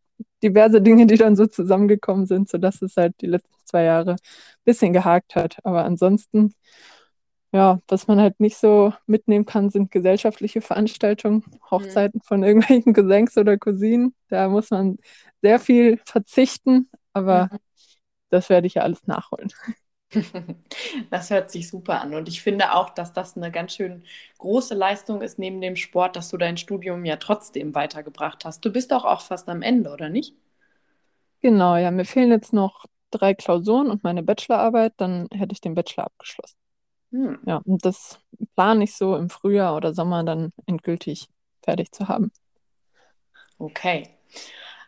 diverse 0.41 0.81
Dinge, 0.81 1.05
die 1.05 1.17
dann 1.17 1.35
so 1.35 1.45
zusammengekommen 1.45 2.25
sind, 2.25 2.49
sodass 2.49 2.81
es 2.81 2.97
halt 2.97 3.13
die 3.21 3.27
letzten 3.27 3.53
zwei 3.65 3.83
Jahre 3.83 4.13
ein 4.13 4.17
bisschen 4.65 4.93
gehakt 4.93 5.35
hat. 5.35 5.57
Aber 5.63 5.85
ansonsten, 5.85 6.55
ja, 7.51 7.79
was 7.87 8.07
man 8.07 8.19
halt 8.19 8.39
nicht 8.39 8.57
so 8.57 8.93
mitnehmen 9.05 9.45
kann, 9.45 9.69
sind 9.69 9.91
gesellschaftliche 9.91 10.61
Veranstaltungen, 10.61 11.43
Hochzeiten 11.71 12.21
mhm. 12.23 12.27
von 12.27 12.43
irgendwelchen 12.43 12.93
Cousins 12.93 13.37
oder 13.37 13.57
Cousinen. 13.57 14.13
Da 14.29 14.49
muss 14.49 14.69
man 14.69 14.97
sehr 15.41 15.59
viel 15.59 15.99
verzichten, 16.05 16.89
aber 17.13 17.49
mhm. 17.51 17.57
das 18.29 18.49
werde 18.49 18.67
ich 18.67 18.75
ja 18.75 18.83
alles 18.83 19.05
nachholen. 19.07 19.51
Das 21.09 21.29
hört 21.29 21.51
sich 21.51 21.67
super 21.69 22.01
an. 22.01 22.13
Und 22.13 22.29
ich 22.29 22.41
finde 22.41 22.73
auch, 22.73 22.89
dass 22.91 23.11
das 23.11 23.35
eine 23.35 23.51
ganz 23.51 23.73
schön 23.73 24.03
große 24.37 24.73
Leistung 24.73 25.21
ist 25.21 25.37
neben 25.37 25.59
dem 25.59 25.75
Sport, 25.75 26.15
dass 26.15 26.29
du 26.29 26.37
dein 26.37 26.55
Studium 26.55 27.03
ja 27.03 27.17
trotzdem 27.17 27.75
weitergebracht 27.75 28.45
hast. 28.45 28.63
Du 28.63 28.71
bist 28.71 28.93
doch 28.93 29.03
auch 29.03 29.19
fast 29.19 29.49
am 29.49 29.61
Ende, 29.61 29.91
oder 29.91 30.07
nicht? 30.07 30.33
Genau, 31.41 31.75
ja, 31.75 31.91
mir 31.91 32.05
fehlen 32.05 32.31
jetzt 32.31 32.53
noch 32.53 32.85
drei 33.11 33.33
Klausuren 33.33 33.89
und 33.89 34.03
meine 34.03 34.23
Bachelorarbeit, 34.23 34.93
dann 34.97 35.27
hätte 35.33 35.51
ich 35.51 35.61
den 35.61 35.75
Bachelor 35.75 36.05
abgeschlossen. 36.05 36.57
Hm. 37.11 37.35
Ja, 37.45 37.57
und 37.65 37.85
das 37.85 38.19
plane 38.55 38.83
ich 38.83 38.95
so 38.95 39.15
im 39.15 39.29
Frühjahr 39.29 39.75
oder 39.75 39.93
Sommer 39.93 40.23
dann 40.23 40.51
endgültig 40.65 41.27
fertig 41.63 41.91
zu 41.91 42.07
haben. 42.07 42.31
Okay. 43.59 44.09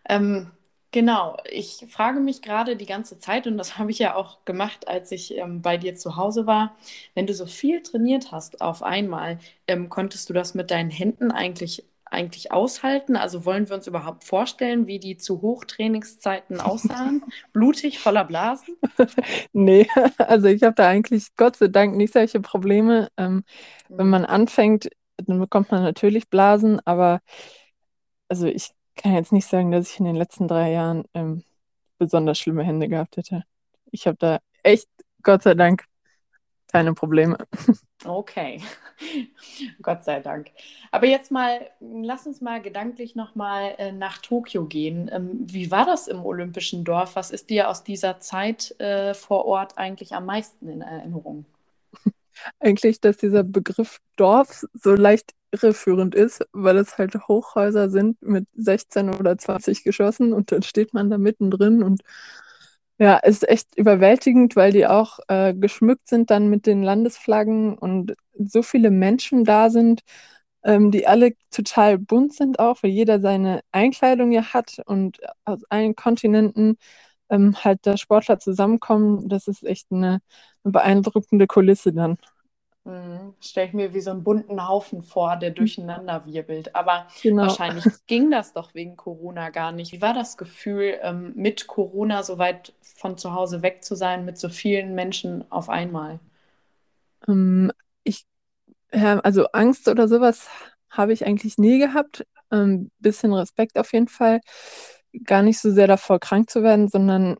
Ähm, 0.09 0.51
Genau, 0.91 1.37
ich 1.51 1.85
frage 1.89 2.19
mich 2.21 2.41
gerade 2.41 2.75
die 2.77 2.85
ganze 2.87 3.19
Zeit, 3.19 3.47
und 3.47 3.57
das 3.57 3.77
habe 3.79 3.91
ich 3.91 3.99
ja 3.99 4.15
auch 4.15 4.45
gemacht, 4.45 4.87
als 4.87 5.11
ich 5.11 5.37
ähm, 5.37 5.61
bei 5.61 5.77
dir 5.77 5.95
zu 5.95 6.15
Hause 6.17 6.47
war, 6.47 6.77
wenn 7.15 7.27
du 7.27 7.33
so 7.35 7.45
viel 7.47 7.83
trainiert 7.83 8.31
hast 8.31 8.61
auf 8.61 8.83
einmal, 8.83 9.39
ähm, 9.67 9.89
konntest 9.89 10.29
du 10.29 10.33
das 10.33 10.55
mit 10.55 10.71
deinen 10.71 10.91
Händen 10.91 11.31
eigentlich, 11.31 11.85
eigentlich 12.11 12.51
aushalten? 12.51 13.15
Also 13.15 13.45
wollen 13.45 13.69
wir 13.69 13.75
uns 13.75 13.87
überhaupt 13.87 14.23
vorstellen, 14.23 14.87
wie 14.87 14.99
die 14.99 15.17
zu 15.17 15.41
Hochtrainingszeiten 15.41 16.59
aussahen? 16.61 17.23
Blutig, 17.53 17.99
voller 17.99 18.25
Blasen? 18.25 18.75
nee, 19.53 19.87
also 20.17 20.47
ich 20.47 20.63
habe 20.63 20.75
da 20.75 20.87
eigentlich 20.87 21.27
Gott 21.35 21.57
sei 21.57 21.67
Dank 21.67 21.95
nicht 21.95 22.13
solche 22.13 22.39
Probleme. 22.39 23.09
Ähm, 23.17 23.35
mhm. 23.35 23.43
Wenn 23.89 24.09
man 24.09 24.25
anfängt, 24.25 24.89
dann 25.17 25.39
bekommt 25.39 25.71
man 25.71 25.83
natürlich 25.83 26.29
Blasen, 26.29 26.79
aber 26.85 27.19
also 28.27 28.47
ich 28.47 28.69
kann 28.95 29.13
jetzt 29.13 29.31
nicht 29.31 29.47
sagen, 29.47 29.71
dass 29.71 29.89
ich 29.89 29.99
in 29.99 30.05
den 30.05 30.15
letzten 30.15 30.47
drei 30.47 30.71
Jahren 30.71 31.03
ähm, 31.13 31.43
besonders 31.97 32.39
schlimme 32.39 32.63
Hände 32.63 32.87
gehabt 32.87 33.17
hätte. 33.17 33.43
Ich 33.91 34.07
habe 34.07 34.17
da 34.17 34.39
echt, 34.63 34.87
Gott 35.23 35.43
sei 35.43 35.55
Dank, 35.55 35.85
keine 36.71 36.93
Probleme. 36.93 37.37
Okay, 38.05 38.61
Gott 39.81 40.03
sei 40.03 40.19
Dank. 40.19 40.51
Aber 40.91 41.07
jetzt 41.07 41.31
mal, 41.31 41.69
lass 41.79 42.27
uns 42.27 42.41
mal 42.41 42.61
gedanklich 42.61 43.15
nochmal 43.15 43.75
äh, 43.77 43.91
nach 43.91 44.19
Tokio 44.19 44.65
gehen. 44.65 45.09
Ähm, 45.11 45.39
wie 45.41 45.71
war 45.71 45.85
das 45.85 46.07
im 46.07 46.23
Olympischen 46.23 46.83
Dorf? 46.83 47.15
Was 47.15 47.31
ist 47.31 47.49
dir 47.49 47.69
aus 47.69 47.83
dieser 47.83 48.19
Zeit 48.19 48.79
äh, 48.79 49.13
vor 49.13 49.45
Ort 49.45 49.77
eigentlich 49.77 50.13
am 50.13 50.25
meisten 50.25 50.69
in 50.69 50.81
Erinnerung? 50.81 51.45
Eigentlich, 52.59 53.01
dass 53.01 53.17
dieser 53.17 53.43
Begriff 53.43 53.99
Dorf 54.15 54.63
so 54.73 54.95
leicht 54.95 55.33
irreführend 55.51 56.13
ist, 56.15 56.45
weil 56.53 56.77
es 56.77 56.97
halt 56.97 57.15
Hochhäuser 57.27 57.89
sind 57.89 58.21
mit 58.21 58.47
16 58.55 59.09
oder 59.09 59.37
20 59.37 59.83
Geschossen 59.83 60.31
und 60.31 60.51
dann 60.51 60.61
steht 60.61 60.93
man 60.93 61.09
da 61.09 61.17
mittendrin 61.17 61.83
und 61.83 62.01
ja, 62.99 63.17
ist 63.17 63.47
echt 63.47 63.75
überwältigend, 63.77 64.55
weil 64.55 64.71
die 64.73 64.87
auch 64.87 65.19
äh, 65.29 65.53
geschmückt 65.53 66.07
sind 66.09 66.29
dann 66.31 66.49
mit 66.49 66.65
den 66.67 66.83
Landesflaggen 66.83 67.77
und 67.77 68.15
so 68.37 68.61
viele 68.61 68.91
Menschen 68.91 69.45
da 69.45 69.69
sind, 69.69 70.01
ähm, 70.63 70.91
die 70.91 71.07
alle 71.07 71.33
total 71.51 71.97
bunt 71.97 72.33
sind 72.33 72.59
auch, 72.59 72.83
weil 72.83 72.91
jeder 72.91 73.21
seine 73.21 73.61
Einkleidung 73.71 74.31
ja 74.31 74.53
hat 74.53 74.81
und 74.85 75.19
aus 75.45 75.63
allen 75.69 75.95
Kontinenten 75.95 76.77
ähm, 77.29 77.55
halt 77.63 77.81
da 77.83 77.97
Sportler 77.97 78.39
zusammenkommen. 78.39 79.29
Das 79.29 79.47
ist 79.47 79.63
echt 79.63 79.87
eine, 79.91 80.21
eine 80.63 80.71
beeindruckende 80.73 81.47
Kulisse 81.47 81.93
dann. 81.93 82.17
Mhm. 82.89 83.35
Stelle 83.39 83.67
ich 83.67 83.73
mir 83.73 83.93
wie 83.93 84.01
so 84.01 84.11
einen 84.11 84.23
bunten 84.23 84.67
Haufen 84.67 85.01
vor, 85.01 85.35
der 85.35 85.51
durcheinander 85.51 86.25
wirbelt. 86.25 86.75
Aber 86.75 87.07
genau. 87.21 87.43
wahrscheinlich 87.43 87.85
ging 88.07 88.31
das 88.31 88.53
doch 88.53 88.73
wegen 88.73 88.97
Corona 88.97 89.49
gar 89.49 89.71
nicht. 89.71 89.91
Wie 89.91 90.01
war 90.01 90.13
das 90.13 90.37
Gefühl, 90.37 90.97
ähm, 91.01 91.33
mit 91.35 91.67
Corona 91.67 92.23
so 92.23 92.37
weit 92.37 92.73
von 92.81 93.17
zu 93.17 93.33
Hause 93.33 93.61
weg 93.61 93.83
zu 93.83 93.95
sein, 93.95 94.25
mit 94.25 94.37
so 94.37 94.49
vielen 94.49 94.95
Menschen 94.95 95.49
auf 95.51 95.69
einmal? 95.69 96.19
Ähm, 97.27 97.71
ich, 98.03 98.25
ja, 98.91 99.19
also 99.19 99.45
Angst 99.53 99.87
oder 99.87 100.07
sowas 100.07 100.47
habe 100.89 101.13
ich 101.13 101.25
eigentlich 101.25 101.57
nie 101.57 101.77
gehabt. 101.79 102.25
Ein 102.49 102.59
ähm, 102.59 102.91
bisschen 102.99 103.33
Respekt 103.33 103.77
auf 103.77 103.93
jeden 103.93 104.07
Fall. 104.07 104.41
Gar 105.23 105.43
nicht 105.43 105.59
so 105.59 105.71
sehr 105.71 105.87
davor, 105.87 106.19
krank 106.19 106.49
zu 106.49 106.63
werden, 106.63 106.87
sondern 106.87 107.37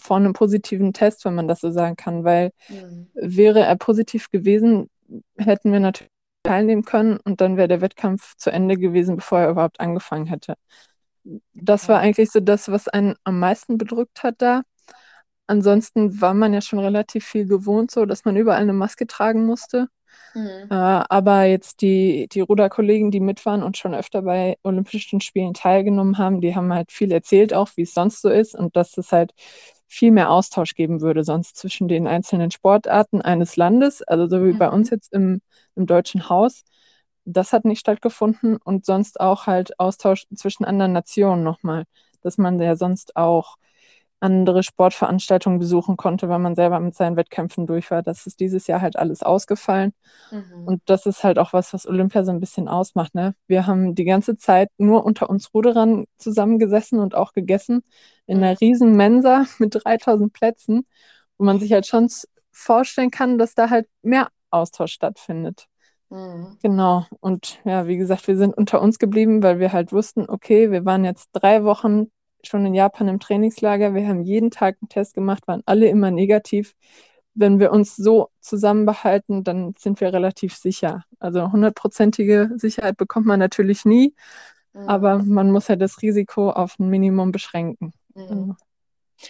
vor 0.00 0.16
einem 0.16 0.32
positiven 0.32 0.92
Test, 0.92 1.24
wenn 1.24 1.34
man 1.34 1.48
das 1.48 1.60
so 1.60 1.70
sagen 1.70 1.96
kann, 1.96 2.24
weil 2.24 2.50
mhm. 2.68 3.08
wäre 3.14 3.60
er 3.60 3.76
positiv 3.76 4.30
gewesen, 4.30 4.90
hätten 5.36 5.72
wir 5.72 5.80
natürlich 5.80 6.10
teilnehmen 6.42 6.84
können 6.84 7.18
und 7.24 7.40
dann 7.40 7.56
wäre 7.56 7.68
der 7.68 7.80
Wettkampf 7.80 8.36
zu 8.36 8.50
Ende 8.50 8.76
gewesen, 8.76 9.16
bevor 9.16 9.40
er 9.40 9.50
überhaupt 9.50 9.80
angefangen 9.80 10.26
hätte. 10.26 10.54
Das 11.52 11.88
war 11.88 12.00
eigentlich 12.00 12.30
so 12.30 12.40
das, 12.40 12.70
was 12.70 12.88
einen 12.88 13.14
am 13.24 13.38
meisten 13.38 13.76
bedrückt 13.76 14.22
hat 14.22 14.36
da. 14.38 14.62
Ansonsten 15.46 16.20
war 16.20 16.34
man 16.34 16.54
ja 16.54 16.60
schon 16.60 16.78
relativ 16.78 17.24
viel 17.26 17.46
gewohnt, 17.46 17.90
so 17.90 18.06
dass 18.06 18.24
man 18.24 18.36
überall 18.36 18.62
eine 18.62 18.72
Maske 18.72 19.06
tragen 19.06 19.46
musste. 19.46 19.88
Mhm. 20.34 20.68
Äh, 20.70 20.74
aber 20.74 21.44
jetzt 21.44 21.80
die, 21.80 22.28
die 22.30 22.40
Ruderkollegen, 22.40 23.10
die 23.10 23.20
mit 23.20 23.44
waren 23.46 23.62
und 23.62 23.76
schon 23.76 23.94
öfter 23.94 24.22
bei 24.22 24.56
Olympischen 24.62 25.20
Spielen 25.20 25.54
teilgenommen 25.54 26.18
haben, 26.18 26.40
die 26.40 26.54
haben 26.54 26.72
halt 26.72 26.92
viel 26.92 27.12
erzählt, 27.12 27.54
auch 27.54 27.70
wie 27.76 27.82
es 27.82 27.94
sonst 27.94 28.22
so 28.22 28.28
ist 28.28 28.54
und 28.54 28.76
dass 28.76 28.96
es 28.98 29.12
halt 29.12 29.32
viel 29.86 30.10
mehr 30.10 30.30
Austausch 30.30 30.74
geben 30.74 31.00
würde, 31.00 31.24
sonst 31.24 31.56
zwischen 31.56 31.88
den 31.88 32.06
einzelnen 32.06 32.50
Sportarten 32.50 33.22
eines 33.22 33.56
Landes, 33.56 34.02
also 34.02 34.28
so 34.28 34.44
wie 34.44 34.52
mhm. 34.52 34.58
bei 34.58 34.68
uns 34.68 34.90
jetzt 34.90 35.12
im, 35.12 35.40
im 35.76 35.86
Deutschen 35.86 36.28
Haus. 36.28 36.64
Das 37.24 37.52
hat 37.52 37.64
nicht 37.64 37.80
stattgefunden 37.80 38.56
und 38.56 38.84
sonst 38.84 39.20
auch 39.20 39.46
halt 39.46 39.78
Austausch 39.80 40.26
zwischen 40.34 40.64
anderen 40.64 40.92
Nationen 40.92 41.42
nochmal, 41.42 41.84
dass 42.22 42.38
man 42.38 42.60
ja 42.60 42.76
sonst 42.76 43.16
auch 43.16 43.56
andere 44.20 44.62
Sportveranstaltungen 44.62 45.58
besuchen 45.58 45.96
konnte, 45.96 46.28
weil 46.28 46.38
man 46.38 46.54
selber 46.54 46.80
mit 46.80 46.94
seinen 46.94 47.16
Wettkämpfen 47.16 47.66
durch 47.66 47.90
war. 47.90 48.02
Das 48.02 48.26
ist 48.26 48.40
dieses 48.40 48.66
Jahr 48.66 48.80
halt 48.80 48.96
alles 48.96 49.22
ausgefallen. 49.22 49.92
Mhm. 50.30 50.64
Und 50.66 50.82
das 50.86 51.06
ist 51.06 51.22
halt 51.22 51.38
auch 51.38 51.52
was, 51.52 51.72
was 51.72 51.86
Olympia 51.86 52.24
so 52.24 52.32
ein 52.32 52.40
bisschen 52.40 52.68
ausmacht. 52.68 53.14
Ne? 53.14 53.34
Wir 53.46 53.66
haben 53.66 53.94
die 53.94 54.04
ganze 54.04 54.36
Zeit 54.36 54.70
nur 54.76 55.04
unter 55.04 55.30
uns 55.30 55.54
Ruderern 55.54 56.06
zusammengesessen 56.16 56.98
und 56.98 57.14
auch 57.14 57.32
gegessen 57.32 57.82
in 58.26 58.38
einer 58.38 58.52
mhm. 58.52 58.56
riesen 58.56 58.96
Mensa 58.96 59.46
mit 59.58 59.78
3000 59.84 60.32
Plätzen, 60.32 60.86
wo 61.36 61.44
man 61.44 61.60
sich 61.60 61.72
halt 61.72 61.86
schon 61.86 62.08
vorstellen 62.50 63.10
kann, 63.10 63.38
dass 63.38 63.54
da 63.54 63.70
halt 63.70 63.86
mehr 64.02 64.28
Austausch 64.50 64.92
stattfindet. 64.92 65.66
Mhm. 66.10 66.56
Genau. 66.62 67.06
Und 67.20 67.60
ja, 67.64 67.86
wie 67.86 67.96
gesagt, 67.96 68.26
wir 68.26 68.36
sind 68.36 68.56
unter 68.56 68.80
uns 68.80 68.98
geblieben, 68.98 69.42
weil 69.42 69.60
wir 69.60 69.72
halt 69.72 69.92
wussten, 69.92 70.28
okay, 70.28 70.70
wir 70.70 70.84
waren 70.84 71.04
jetzt 71.04 71.28
drei 71.32 71.64
Wochen 71.64 72.10
schon 72.48 72.66
in 72.66 72.74
Japan 72.74 73.08
im 73.08 73.20
Trainingslager. 73.20 73.94
Wir 73.94 74.08
haben 74.08 74.22
jeden 74.22 74.50
Tag 74.50 74.78
einen 74.80 74.88
Test 74.88 75.14
gemacht, 75.14 75.46
waren 75.46 75.62
alle 75.66 75.88
immer 75.88 76.10
negativ. 76.10 76.74
Wenn 77.34 77.60
wir 77.60 77.72
uns 77.72 77.94
so 77.94 78.30
zusammenbehalten, 78.40 79.44
dann 79.44 79.74
sind 79.78 80.00
wir 80.00 80.12
relativ 80.12 80.56
sicher. 80.56 81.04
Also 81.20 81.52
hundertprozentige 81.52 82.50
Sicherheit 82.56 82.96
bekommt 82.96 83.26
man 83.26 83.38
natürlich 83.38 83.84
nie, 83.84 84.14
mhm. 84.72 84.88
aber 84.88 85.18
man 85.18 85.50
muss 85.50 85.68
ja 85.68 85.76
das 85.76 86.02
Risiko 86.02 86.50
auf 86.50 86.78
ein 86.78 86.88
Minimum 86.88 87.30
beschränken. 87.30 87.92
Mhm. 88.14 88.22
Also, 88.22 88.56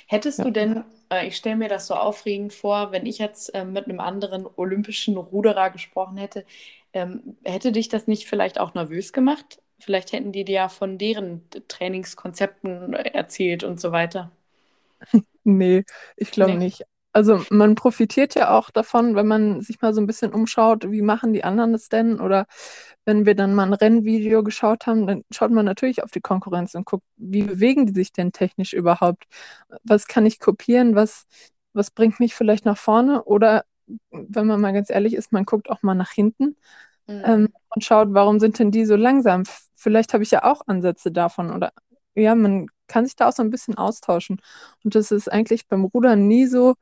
Hättest 0.06 0.38
ja. 0.38 0.44
du 0.44 0.50
denn, 0.50 0.84
äh, 1.10 1.26
ich 1.26 1.37
stelle 1.37 1.56
mir 1.56 1.68
das 1.68 1.87
so 1.87 1.94
aufregend 1.94 2.52
vor, 2.52 2.92
wenn 2.92 3.06
ich 3.06 3.18
jetzt 3.18 3.54
äh, 3.54 3.64
mit 3.64 3.87
einem 3.87 4.00
anderen 4.00 4.46
olympischen 4.56 5.16
Ruderer 5.16 5.70
gesprochen 5.70 6.16
hätte, 6.16 6.44
ähm, 6.92 7.37
hätte 7.44 7.72
dich 7.72 7.88
das 7.88 8.06
nicht 8.06 8.26
vielleicht 8.26 8.58
auch 8.60 8.75
nervös 8.75 9.12
gemacht? 9.12 9.62
Vielleicht 9.80 10.12
hätten 10.12 10.32
die 10.32 10.44
dir 10.44 10.54
ja 10.54 10.68
von 10.68 10.99
deren 10.99 11.42
Trainingskonzepten 11.68 12.94
erzählt 12.94 13.64
und 13.64 13.80
so 13.80 13.92
weiter. 13.92 14.30
Nee, 15.44 15.85
ich 16.16 16.30
glaube 16.30 16.52
nee. 16.52 16.58
nicht. 16.58 16.85
Also 17.14 17.42
man 17.49 17.75
profitiert 17.75 18.35
ja 18.35 18.50
auch 18.56 18.68
davon, 18.70 19.16
wenn 19.16 19.26
man 19.26 19.62
sich 19.62 19.80
mal 19.80 19.94
so 19.94 20.00
ein 20.00 20.06
bisschen 20.06 20.35
umschaut, 20.35 20.90
wie 20.90 21.00
machen 21.00 21.32
die 21.32 21.42
anderen 21.42 21.73
das 21.73 21.88
denn? 21.88 22.20
Oder 22.20 22.47
wenn 23.06 23.25
wir 23.25 23.35
dann 23.35 23.54
mal 23.54 23.64
ein 23.64 23.73
Rennvideo 23.73 24.42
geschaut 24.44 24.87
haben, 24.87 25.06
dann 25.06 25.25
schaut 25.30 25.50
man 25.50 25.64
natürlich 25.64 26.02
auf 26.02 26.11
die 26.11 26.20
Konkurrenz 26.20 26.75
und 26.75 26.85
guckt, 26.85 27.04
wie 27.16 27.42
bewegen 27.42 27.87
die 27.87 27.94
sich 27.94 28.12
denn 28.12 28.32
technisch 28.32 28.75
überhaupt? 28.75 29.25
Was 29.85 30.06
kann 30.06 30.26
ich 30.26 30.38
kopieren? 30.38 30.94
Was, 30.94 31.26
was 31.73 31.90
bringt 31.90 32.20
mich 32.20 32.35
vielleicht 32.35 32.66
nach 32.66 32.76
vorne? 32.76 33.25
Oder 33.25 33.64
wenn 34.11 34.47
man 34.47 34.61
mal 34.61 34.75
ganz 34.75 34.90
ehrlich 34.90 35.14
ist, 35.14 35.32
man 35.32 35.44
guckt 35.44 35.70
auch 35.70 35.82
mal 35.82 35.94
nach 35.94 36.11
hinten 36.11 36.56
mhm. 37.06 37.23
ähm, 37.25 37.49
und 37.75 37.84
schaut, 37.84 38.08
warum 38.12 38.40
sind 38.40 38.58
denn 38.58 38.70
die 38.70 38.84
so 38.84 38.96
langsam? 38.96 39.44
Vielleicht 39.76 40.14
habe 40.14 40.22
ich 40.22 40.30
ja 40.30 40.44
auch 40.44 40.62
Ansätze 40.66 41.12
davon 41.12 41.52
oder 41.52 41.72
ja, 42.14 42.34
man 42.34 42.66
kann 42.88 43.04
sich 43.06 43.16
da 43.16 43.28
auch 43.28 43.32
so 43.32 43.42
ein 43.42 43.50
bisschen 43.50 43.76
austauschen. 43.76 44.40
Und 44.84 44.94
das 44.94 45.10
ist 45.10 45.30
eigentlich 45.30 45.68
beim 45.68 45.84
Rudern 45.84 46.26
nie 46.26 46.46
so, 46.46 46.75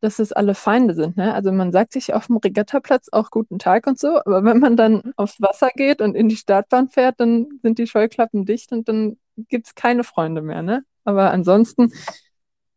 dass 0.00 0.18
es 0.18 0.32
alle 0.32 0.54
Feinde 0.54 0.94
sind. 0.94 1.16
Ne? 1.16 1.34
Also 1.34 1.52
man 1.52 1.72
sagt 1.72 1.92
sich 1.92 2.14
auf 2.14 2.26
dem 2.26 2.36
Regattaplatz 2.36 3.08
auch 3.10 3.30
guten 3.30 3.58
Tag 3.58 3.86
und 3.86 3.98
so, 3.98 4.18
aber 4.20 4.44
wenn 4.44 4.58
man 4.60 4.76
dann 4.76 5.12
aufs 5.16 5.40
Wasser 5.40 5.70
geht 5.74 6.00
und 6.00 6.14
in 6.14 6.28
die 6.28 6.36
Startbahn 6.36 6.88
fährt, 6.88 7.18
dann 7.20 7.48
sind 7.62 7.78
die 7.78 7.86
Scheuklappen 7.86 8.44
dicht 8.44 8.72
und 8.72 8.88
dann 8.88 9.18
gibt 9.48 9.68
es 9.68 9.74
keine 9.74 10.04
Freunde 10.04 10.42
mehr, 10.42 10.62
ne? 10.62 10.84
Aber 11.04 11.30
ansonsten 11.30 11.92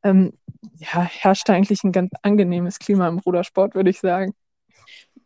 ähm, 0.03 0.33
ja, 0.77 1.01
herrscht 1.03 1.50
eigentlich 1.50 1.83
ein 1.83 1.91
ganz 1.91 2.12
angenehmes 2.24 2.79
Klima 2.79 3.07
im 3.07 3.19
Rudersport, 3.19 3.75
würde 3.75 3.89
ich 3.89 4.00
sagen. 4.00 4.33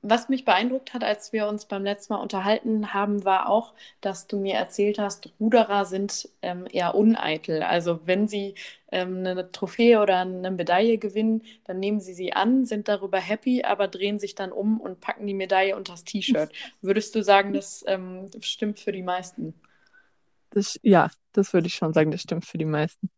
Was 0.08 0.30
mich 0.30 0.46
beeindruckt 0.46 0.94
hat, 0.94 1.04
als 1.04 1.34
wir 1.34 1.48
uns 1.48 1.66
beim 1.66 1.84
letzten 1.84 2.14
Mal 2.14 2.20
unterhalten 2.20 2.94
haben, 2.94 3.26
war 3.26 3.50
auch, 3.50 3.74
dass 4.02 4.28
du 4.28 4.38
mir 4.38 4.54
erzählt 4.54 5.00
hast, 5.00 5.34
Ruderer 5.40 5.86
sind 5.86 6.30
ähm, 6.44 6.68
eher 6.72 6.94
uneitel. 6.94 7.64
Also 7.64 8.02
wenn 8.06 8.28
sie 8.28 8.54
ähm, 8.92 9.26
eine 9.26 9.52
Trophäe 9.52 10.00
oder 10.00 10.20
eine 10.20 10.52
Medaille 10.52 11.00
gewinnen, 11.00 11.42
dann 11.64 11.80
nehmen 11.80 12.00
sie 12.02 12.14
sie 12.14 12.34
an, 12.34 12.66
sind 12.66 12.88
darüber 12.88 13.18
happy, 13.20 13.64
aber 13.64 13.88
drehen 13.88 14.20
sich 14.20 14.36
dann 14.36 14.52
um 14.52 14.80
und 14.80 15.02
packen 15.02 15.26
die 15.26 15.34
Medaille 15.34 15.76
unter 15.76 15.94
das 15.94 16.04
T-Shirt. 16.04 16.52
Würdest 16.82 17.16
du 17.16 17.24
sagen, 17.24 17.54
das 17.54 17.84
ähm, 17.88 18.30
stimmt 18.42 18.78
für 18.78 18.92
die 18.92 19.02
meisten? 19.02 19.56
Das, 20.56 20.80
ja, 20.84 21.10
das 21.34 21.54
würde 21.54 21.68
ich 21.68 21.76
schon 21.76 21.94
sagen, 21.94 22.12
das 22.12 22.22
stimmt 22.22 22.46
für 22.46 22.58
die 22.58 22.66
meisten. 22.66 23.10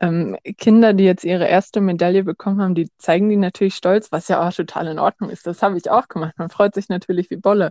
Ähm, 0.00 0.36
Kinder, 0.58 0.92
die 0.92 1.04
jetzt 1.04 1.24
ihre 1.24 1.46
erste 1.46 1.80
Medaille 1.80 2.24
bekommen 2.24 2.60
haben, 2.60 2.74
die 2.74 2.90
zeigen 2.98 3.28
die 3.28 3.36
natürlich 3.36 3.76
stolz, 3.76 4.10
was 4.10 4.28
ja 4.28 4.46
auch 4.46 4.52
total 4.52 4.88
in 4.88 4.98
Ordnung 4.98 5.30
ist. 5.30 5.46
Das 5.46 5.62
habe 5.62 5.78
ich 5.78 5.88
auch 5.90 6.08
gemacht. 6.08 6.34
Man 6.38 6.50
freut 6.50 6.74
sich 6.74 6.88
natürlich 6.88 7.30
wie 7.30 7.36
Bolle. 7.36 7.70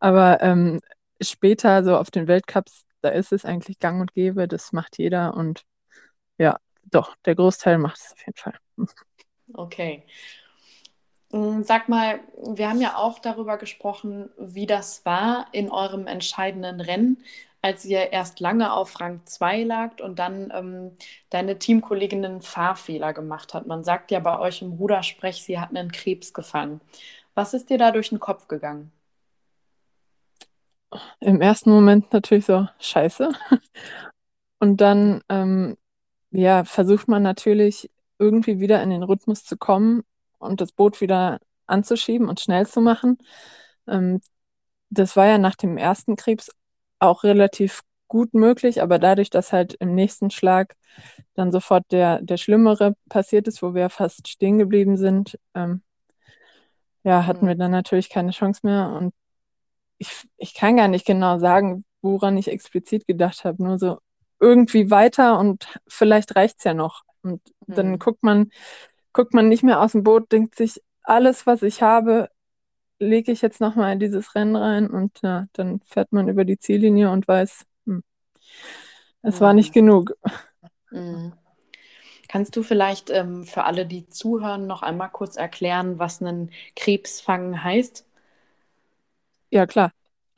Aber 0.00 0.42
ähm, 0.42 0.80
später, 1.20 1.82
so 1.82 1.96
auf 1.96 2.10
den 2.10 2.28
Weltcups, 2.28 2.84
da 3.00 3.08
ist 3.08 3.32
es 3.32 3.44
eigentlich 3.46 3.78
gang 3.78 4.00
und 4.00 4.12
gäbe, 4.12 4.48
das 4.48 4.72
macht 4.72 4.98
jeder 4.98 5.34
und 5.34 5.62
ja, 6.38 6.58
doch, 6.84 7.16
der 7.24 7.34
Großteil 7.34 7.78
macht 7.78 7.98
es 7.98 8.12
auf 8.12 8.26
jeden 8.26 8.36
Fall. 8.36 8.54
Okay. 9.54 10.04
Mm, 11.32 11.62
sag 11.62 11.88
mal, 11.88 12.20
wir 12.54 12.68
haben 12.68 12.80
ja 12.80 12.96
auch 12.96 13.18
darüber 13.18 13.56
gesprochen, 13.56 14.30
wie 14.38 14.66
das 14.66 15.04
war 15.04 15.46
in 15.52 15.70
eurem 15.70 16.06
entscheidenden 16.06 16.80
Rennen 16.80 17.24
als 17.62 17.84
ihr 17.84 18.12
erst 18.12 18.40
lange 18.40 18.72
auf 18.72 19.00
Rang 19.00 19.20
2 19.24 19.64
lagt 19.64 20.00
und 20.00 20.18
dann 20.18 20.52
ähm, 20.54 20.92
deine 21.30 21.58
Teamkollegin 21.58 22.24
einen 22.24 22.42
Fahrfehler 22.42 23.12
gemacht 23.12 23.54
hat. 23.54 23.66
Man 23.66 23.84
sagt 23.84 24.10
ja 24.10 24.20
bei 24.20 24.38
euch 24.38 24.62
im 24.62 24.72
Rudersprech, 24.72 25.42
sie 25.42 25.58
hat 25.58 25.70
einen 25.70 25.90
Krebs 25.90 26.32
gefangen. 26.32 26.80
Was 27.34 27.54
ist 27.54 27.70
dir 27.70 27.78
da 27.78 27.90
durch 27.90 28.10
den 28.10 28.20
Kopf 28.20 28.48
gegangen? 28.48 28.92
Im 31.20 31.40
ersten 31.40 31.70
Moment 31.70 32.12
natürlich 32.12 32.46
so, 32.46 32.68
scheiße. 32.78 33.30
Und 34.58 34.80
dann, 34.80 35.22
ähm, 35.28 35.76
ja, 36.30 36.64
versucht 36.64 37.08
man 37.08 37.22
natürlich 37.22 37.90
irgendwie 38.18 38.60
wieder 38.60 38.82
in 38.82 38.90
den 38.90 39.02
Rhythmus 39.02 39.44
zu 39.44 39.56
kommen 39.56 40.02
und 40.38 40.60
das 40.60 40.72
Boot 40.72 41.00
wieder 41.00 41.40
anzuschieben 41.66 42.28
und 42.28 42.40
schnell 42.40 42.66
zu 42.66 42.80
machen. 42.80 43.18
Ähm, 43.86 44.20
das 44.90 45.16
war 45.16 45.26
ja 45.26 45.38
nach 45.38 45.56
dem 45.56 45.76
ersten 45.76 46.16
Krebs 46.16 46.50
auch 46.98 47.24
relativ 47.24 47.82
gut 48.08 48.34
möglich, 48.34 48.82
aber 48.82 48.98
dadurch, 48.98 49.30
dass 49.30 49.52
halt 49.52 49.74
im 49.74 49.94
nächsten 49.94 50.30
Schlag 50.30 50.76
dann 51.34 51.52
sofort 51.52 51.84
der, 51.90 52.22
der 52.22 52.36
Schlimmere 52.36 52.94
passiert 53.08 53.48
ist, 53.48 53.62
wo 53.62 53.74
wir 53.74 53.90
fast 53.90 54.28
stehen 54.28 54.58
geblieben 54.58 54.96
sind, 54.96 55.38
ähm, 55.54 55.82
ja, 57.02 57.26
hatten 57.26 57.44
mhm. 57.44 57.48
wir 57.48 57.54
dann 57.56 57.70
natürlich 57.70 58.10
keine 58.10 58.32
Chance 58.32 58.60
mehr. 58.64 58.88
Und 58.90 59.14
ich, 59.98 60.10
ich 60.36 60.54
kann 60.54 60.76
gar 60.76 60.88
nicht 60.88 61.06
genau 61.06 61.38
sagen, 61.38 61.84
woran 62.02 62.36
ich 62.36 62.48
explizit 62.48 63.06
gedacht 63.06 63.44
habe. 63.44 63.62
Nur 63.62 63.78
so 63.78 63.98
irgendwie 64.40 64.90
weiter 64.90 65.38
und 65.38 65.78
vielleicht 65.86 66.36
reicht 66.36 66.58
es 66.58 66.64
ja 66.64 66.74
noch. 66.74 67.02
Und 67.22 67.40
mhm. 67.66 67.74
dann 67.74 67.98
guckt 67.98 68.22
man, 68.22 68.50
guckt 69.12 69.34
man 69.34 69.48
nicht 69.48 69.62
mehr 69.62 69.80
aus 69.80 69.92
dem 69.92 70.02
Boot, 70.02 70.32
denkt 70.32 70.56
sich, 70.56 70.82
alles, 71.02 71.46
was 71.46 71.62
ich 71.62 71.82
habe, 71.82 72.28
lege 72.98 73.32
ich 73.32 73.42
jetzt 73.42 73.60
nochmal 73.60 73.92
in 73.92 74.00
dieses 74.00 74.34
Rennen 74.34 74.56
rein 74.56 74.88
und 74.88 75.20
ja, 75.22 75.46
dann 75.52 75.80
fährt 75.80 76.12
man 76.12 76.28
über 76.28 76.44
die 76.44 76.58
Ziellinie 76.58 77.10
und 77.10 77.28
weiß, 77.28 77.64
hm, 77.86 78.02
es 79.22 79.36
mhm. 79.36 79.40
war 79.40 79.54
nicht 79.54 79.72
genug. 79.72 80.12
Mhm. 80.90 81.32
Kannst 82.28 82.56
du 82.56 82.62
vielleicht 82.62 83.10
ähm, 83.10 83.44
für 83.44 83.64
alle, 83.64 83.86
die 83.86 84.08
zuhören, 84.08 84.66
noch 84.66 84.82
einmal 84.82 85.10
kurz 85.10 85.36
erklären, 85.36 85.98
was 85.98 86.20
ein 86.20 86.50
Krebsfangen 86.74 87.62
heißt? 87.62 88.04
Ja, 89.50 89.66
klar. 89.66 89.92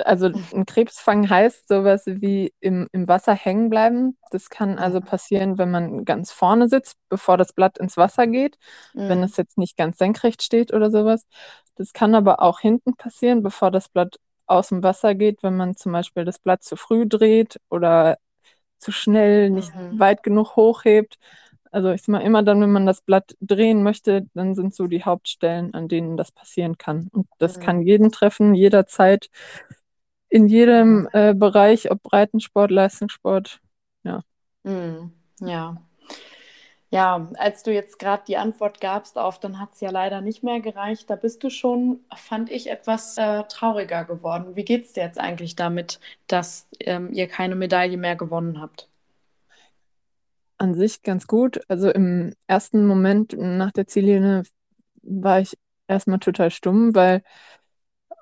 Also 0.05 0.27
ein 0.27 0.65
Krebsfang 0.65 1.29
heißt 1.29 1.67
sowas 1.67 2.03
wie 2.07 2.53
im, 2.61 2.89
im 2.93 3.09
Wasser 3.09 3.35
hängen 3.35 3.69
bleiben. 3.69 4.17
Das 4.31 4.49
kann 4.49 4.79
also 4.79 5.01
passieren, 5.01 5.59
wenn 5.59 5.73
man 5.73 6.05
ganz 6.05 6.31
vorne 6.31 6.69
sitzt, 6.69 6.97
bevor 7.09 7.37
das 7.37 7.53
Blatt 7.53 7.79
ins 7.79 7.97
Wasser 7.97 8.29
geht, 8.29 8.59
mhm. 8.95 9.09
wenn 9.09 9.23
es 9.25 9.37
jetzt 9.37 9.59
nicht 9.59 9.77
ganz 9.77 9.99
senkrecht 9.99 10.43
steht 10.43 10.73
oder 10.73 10.91
sowas. 10.93 11.27
Das 11.79 11.93
kann 11.93 12.15
aber 12.15 12.43
auch 12.43 12.61
hinten 12.61 12.95
passieren, 12.97 13.43
bevor 13.43 13.71
das 13.71 13.89
Blatt 13.89 14.19
aus 14.47 14.69
dem 14.69 14.83
Wasser 14.83 15.15
geht, 15.15 15.43
wenn 15.43 15.57
man 15.57 15.77
zum 15.77 15.93
Beispiel 15.93 16.25
das 16.25 16.39
Blatt 16.39 16.63
zu 16.63 16.77
früh 16.77 17.07
dreht 17.07 17.61
oder 17.71 18.19
zu 18.79 18.93
schnell 18.93 19.51
nicht 19.51 19.75
mhm. 19.75 19.99
weit 19.99 20.23
genug 20.23 20.57
hochhebt. 20.57 21.19
Also 21.71 21.91
ich 21.91 22.03
sag 22.03 22.09
mal, 22.09 22.21
immer 22.21 22.43
dann, 22.43 22.61
wenn 22.61 22.73
man 22.73 22.87
das 22.87 23.03
Blatt 23.03 23.37
drehen 23.41 23.83
möchte, 23.83 24.27
dann 24.35 24.55
sind 24.55 24.75
so 24.75 24.87
die 24.87 25.05
Hauptstellen, 25.05 25.75
an 25.75 25.87
denen 25.87 26.17
das 26.17 26.33
passieren 26.33 26.79
kann. 26.79 27.09
Und 27.13 27.29
das 27.39 27.59
mhm. 27.59 27.63
kann 27.63 27.83
jeden 27.83 28.11
treffen, 28.11 28.55
jederzeit, 28.55 29.29
in 30.29 30.49
jedem 30.49 31.01
mhm. 31.01 31.09
äh, 31.13 31.35
Bereich, 31.35 31.91
ob 31.91 32.03
Breitensport, 32.03 32.71
Leistungssport. 32.71 33.61
Ja. 34.03 34.23
Mhm. 34.65 35.13
Ja. 35.41 35.77
Ja, 36.91 37.29
als 37.37 37.63
du 37.63 37.73
jetzt 37.73 37.99
gerade 37.99 38.23
die 38.27 38.39
Antwort 38.39 38.81
gabst 38.81 39.19
auf, 39.19 39.39
dann 39.39 39.59
hat 39.61 39.73
es 39.75 39.81
ja 39.81 39.91
leider 39.91 40.21
nicht 40.23 40.43
mehr 40.43 40.61
gereicht. 40.61 41.11
Da 41.11 41.17
bist 41.17 41.43
du 41.45 41.51
schon, 41.51 42.01
fand 42.17 42.51
ich, 42.51 42.71
etwas 42.71 43.19
äh, 43.19 43.45
trauriger 43.45 44.05
geworden. 44.05 44.57
Wie 44.57 44.65
geht 44.65 44.87
es 44.87 44.93
dir 44.95 45.03
jetzt 45.05 45.21
eigentlich 45.21 45.55
damit, 45.55 46.01
dass 46.29 46.67
ähm, 46.81 47.13
ihr 47.13 47.29
keine 47.29 47.57
Medaille 47.57 47.99
mehr 47.99 48.17
gewonnen 48.17 48.61
habt? 48.61 48.89
An 50.57 50.75
sich 50.75 51.03
ganz 51.03 51.27
gut. 51.27 51.61
Also 51.69 51.91
im 51.91 52.35
ersten 52.47 52.87
Moment 52.87 53.35
nach 53.39 53.71
der 53.73 53.87
Ziellinie 53.87 54.43
war 55.03 55.41
ich 55.41 55.57
erstmal 55.87 56.19
total 56.19 56.51
stumm, 56.51 56.95
weil 56.95 57.23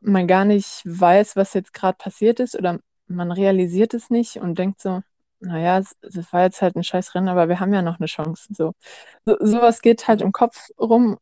man 0.01 0.27
gar 0.27 0.45
nicht 0.45 0.83
weiß, 0.85 1.37
was 1.37 1.55
jetzt 1.55 1.73
gerade 1.75 1.97
passiert 1.99 2.41
ist 2.41 2.55
oder 2.57 2.79
man 3.09 3.33
realisiert 3.33 3.95
es 3.95 4.11
nicht 4.11 4.37
und 4.37 4.59
denkt 4.59 4.81
so, 4.81 5.03
naja, 5.41 5.79
es, 5.79 5.97
es 6.03 6.33
war 6.33 6.43
jetzt 6.43 6.63
halt 6.63 6.77
ein 6.77 6.85
scheiß 6.85 7.15
Rennen, 7.15 7.29
aber 7.29 7.49
wir 7.49 7.61
haben 7.61 7.73
ja 7.75 7.83
noch 7.83 7.99
eine 7.99 8.07
Chance. 8.07 8.49
So, 8.55 8.73
so 9.25 9.37
sowas 9.41 9.83
geht 9.83 10.09
halt 10.09 10.23
im 10.23 10.33
Kopf 10.33 10.69
rum, 10.79 11.19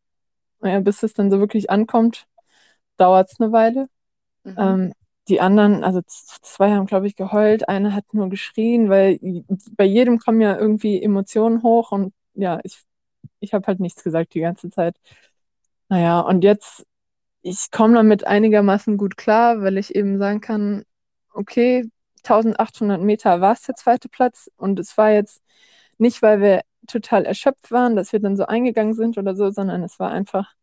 ja, 0.62 0.80
bis 0.80 1.02
es 1.02 1.14
dann 1.14 1.30
so 1.30 1.38
wirklich 1.40 1.70
ankommt, 1.70 2.26
dauert 2.96 3.30
es 3.32 3.40
eine 3.40 3.52
Weile. 3.52 3.88
Mhm. 4.44 4.54
Ähm, 4.58 4.92
die 5.28 5.40
anderen, 5.40 5.84
also 5.84 6.02
zwei 6.06 6.72
haben, 6.72 6.86
glaube 6.86 7.06
ich, 7.06 7.16
geheult, 7.16 7.68
eine 7.68 7.94
hat 7.94 8.04
nur 8.12 8.28
geschrien, 8.28 8.90
weil 8.90 9.18
bei 9.76 9.84
jedem 9.84 10.18
kommen 10.18 10.40
ja 10.40 10.56
irgendwie 10.56 11.02
Emotionen 11.02 11.62
hoch 11.62 11.92
und 11.92 12.12
ja, 12.34 12.60
ich, 12.62 12.82
ich 13.40 13.54
habe 13.54 13.66
halt 13.66 13.80
nichts 13.80 14.04
gesagt 14.04 14.34
die 14.34 14.40
ganze 14.40 14.70
Zeit. 14.70 14.96
Naja, 15.88 16.20
und 16.20 16.44
jetzt, 16.44 16.86
ich 17.42 17.70
komme 17.70 17.94
damit 17.94 18.26
einigermaßen 18.26 18.96
gut 18.96 19.16
klar, 19.16 19.62
weil 19.62 19.78
ich 19.78 19.94
eben 19.94 20.18
sagen 20.18 20.40
kann, 20.40 20.84
okay, 21.32 21.90
1800 22.24 23.00
Meter 23.00 23.40
war 23.40 23.52
es 23.52 23.62
der 23.62 23.74
zweite 23.76 24.08
Platz 24.08 24.50
und 24.56 24.78
es 24.80 24.96
war 24.96 25.10
jetzt 25.12 25.42
nicht, 25.98 26.22
weil 26.22 26.40
wir 26.40 26.62
total 26.86 27.24
erschöpft 27.24 27.70
waren, 27.70 27.96
dass 27.96 28.12
wir 28.12 28.20
dann 28.20 28.36
so 28.36 28.46
eingegangen 28.46 28.94
sind 28.94 29.18
oder 29.18 29.34
so, 29.34 29.50
sondern 29.50 29.82
es 29.82 29.98
war 29.98 30.10
einfach 30.10 30.54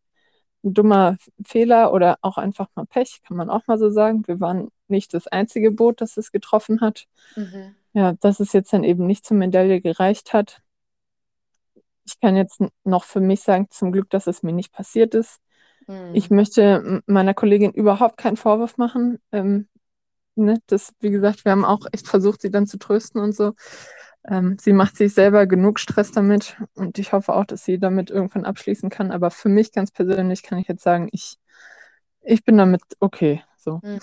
ein 0.64 0.74
dummer 0.74 1.16
Fehler 1.44 1.92
oder 1.92 2.18
auch 2.22 2.38
einfach 2.38 2.68
mal 2.74 2.86
Pech, 2.86 3.22
kann 3.26 3.36
man 3.36 3.50
auch 3.50 3.66
mal 3.66 3.78
so 3.78 3.90
sagen. 3.90 4.26
Wir 4.26 4.40
waren 4.40 4.68
nicht 4.88 5.14
das 5.14 5.26
einzige 5.26 5.70
Boot, 5.70 6.00
das 6.00 6.16
es 6.16 6.30
getroffen 6.32 6.80
hat. 6.80 7.06
Mhm. 7.36 7.74
Ja, 7.94 8.12
dass 8.20 8.40
es 8.40 8.52
jetzt 8.52 8.72
dann 8.72 8.84
eben 8.84 9.06
nicht 9.06 9.26
zur 9.26 9.36
Medaille 9.36 9.80
gereicht 9.80 10.32
hat. 10.32 10.62
Ich 12.04 12.20
kann 12.20 12.36
jetzt 12.36 12.60
noch 12.84 13.04
für 13.04 13.20
mich 13.20 13.42
sagen, 13.42 13.68
zum 13.70 13.92
Glück, 13.92 14.08
dass 14.10 14.26
es 14.26 14.42
mir 14.42 14.52
nicht 14.52 14.72
passiert 14.72 15.14
ist. 15.14 15.40
Mhm. 15.86 16.14
Ich 16.14 16.30
möchte 16.30 17.02
meiner 17.06 17.34
Kollegin 17.34 17.72
überhaupt 17.72 18.16
keinen 18.16 18.36
Vorwurf 18.36 18.76
machen. 18.78 19.18
Ähm, 19.32 19.68
ne, 20.34 20.58
das, 20.66 20.92
wie 21.00 21.10
gesagt, 21.10 21.44
wir 21.44 21.52
haben 21.52 21.64
auch 21.64 21.86
echt 21.92 22.08
versucht, 22.08 22.42
sie 22.42 22.50
dann 22.50 22.66
zu 22.66 22.78
trösten 22.78 23.20
und 23.20 23.34
so. 23.34 23.54
Ähm, 24.24 24.56
sie 24.60 24.72
macht 24.72 24.96
sich 24.96 25.14
selber 25.14 25.46
genug 25.46 25.80
Stress 25.80 26.12
damit 26.12 26.56
und 26.74 26.98
ich 26.98 27.12
hoffe 27.12 27.34
auch, 27.34 27.44
dass 27.44 27.64
sie 27.64 27.78
damit 27.78 28.10
irgendwann 28.10 28.44
abschließen 28.44 28.88
kann. 28.88 29.10
Aber 29.10 29.30
für 29.30 29.48
mich 29.48 29.72
ganz 29.72 29.90
persönlich 29.90 30.42
kann 30.42 30.58
ich 30.58 30.68
jetzt 30.68 30.84
sagen, 30.84 31.08
ich, 31.12 31.38
ich 32.22 32.44
bin 32.44 32.56
damit 32.56 32.82
okay. 33.00 33.42
So. 33.56 33.80
Mhm. 33.82 34.00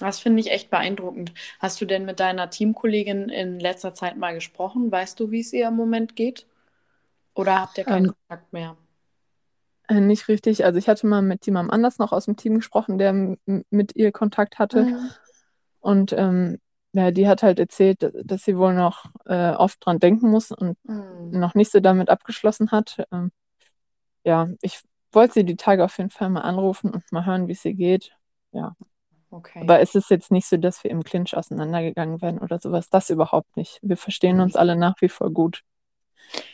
Das 0.00 0.18
finde 0.18 0.40
ich 0.40 0.50
echt 0.50 0.68
beeindruckend. 0.70 1.32
Hast 1.58 1.80
du 1.80 1.84
denn 1.84 2.04
mit 2.04 2.18
deiner 2.18 2.50
Teamkollegin 2.50 3.28
in 3.28 3.60
letzter 3.60 3.94
Zeit 3.94 4.16
mal 4.16 4.34
gesprochen? 4.34 4.90
Weißt 4.90 5.18
du, 5.20 5.30
wie 5.30 5.40
es 5.40 5.52
ihr 5.52 5.68
im 5.68 5.76
Moment 5.76 6.16
geht? 6.16 6.46
Oder 7.34 7.60
habt 7.60 7.78
ihr 7.78 7.84
keinen 7.84 8.06
ähm, 8.06 8.14
Kontakt 8.28 8.52
mehr? 8.52 8.76
Äh, 9.92 10.00
nicht 10.00 10.28
richtig. 10.28 10.64
Also 10.64 10.78
ich 10.78 10.88
hatte 10.88 11.06
mal 11.06 11.22
mit 11.22 11.44
jemandem 11.46 11.70
anders 11.70 11.98
noch 11.98 12.12
aus 12.12 12.24
dem 12.24 12.36
Team 12.36 12.56
gesprochen, 12.56 12.98
der 12.98 13.36
mit 13.70 13.96
ihr 13.96 14.12
Kontakt 14.12 14.58
hatte. 14.58 14.84
Mhm. 14.84 15.10
Und 15.80 16.12
ähm, 16.12 16.58
ja, 16.92 17.10
die 17.10 17.28
hat 17.28 17.42
halt 17.42 17.58
erzählt, 17.58 18.10
dass 18.24 18.42
sie 18.42 18.56
wohl 18.56 18.74
noch 18.74 19.06
äh, 19.26 19.52
oft 19.52 19.84
dran 19.84 19.98
denken 19.98 20.30
muss 20.30 20.50
und 20.50 20.76
mhm. 20.84 21.30
noch 21.38 21.54
nicht 21.54 21.70
so 21.70 21.80
damit 21.80 22.08
abgeschlossen 22.08 22.70
hat. 22.70 23.04
Ähm, 23.12 23.32
ja, 24.24 24.48
ich 24.60 24.80
wollte 25.10 25.34
sie 25.34 25.44
die 25.44 25.56
Tage 25.56 25.84
auf 25.84 25.98
jeden 25.98 26.10
Fall 26.10 26.30
mal 26.30 26.42
anrufen 26.42 26.90
und 26.90 27.10
mal 27.12 27.26
hören, 27.26 27.48
wie 27.48 27.52
es 27.52 27.64
ihr 27.64 27.74
geht. 27.74 28.12
Ja. 28.52 28.76
Okay. 29.30 29.60
Aber 29.62 29.80
es 29.80 29.94
ist 29.94 30.10
jetzt 30.10 30.30
nicht 30.30 30.46
so, 30.46 30.58
dass 30.58 30.84
wir 30.84 30.90
im 30.90 31.02
Clinch 31.02 31.34
auseinandergegangen 31.34 32.20
wären 32.20 32.38
oder 32.38 32.58
sowas. 32.60 32.90
Das 32.90 33.08
überhaupt 33.08 33.56
nicht. 33.56 33.78
Wir 33.82 33.96
verstehen 33.96 34.40
uns 34.40 34.56
alle 34.56 34.76
nach 34.76 34.94
wie 35.00 35.08
vor 35.08 35.30
gut. 35.30 35.62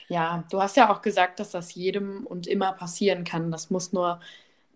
Ja, 0.09 0.44
du 0.50 0.61
hast 0.61 0.76
ja 0.76 0.92
auch 0.92 1.02
gesagt, 1.02 1.40
dass 1.40 1.50
das 1.50 1.74
jedem 1.74 2.26
und 2.26 2.46
immer 2.46 2.72
passieren 2.72 3.24
kann. 3.24 3.50
Das 3.50 3.70
muss 3.70 3.92
nur, 3.92 4.20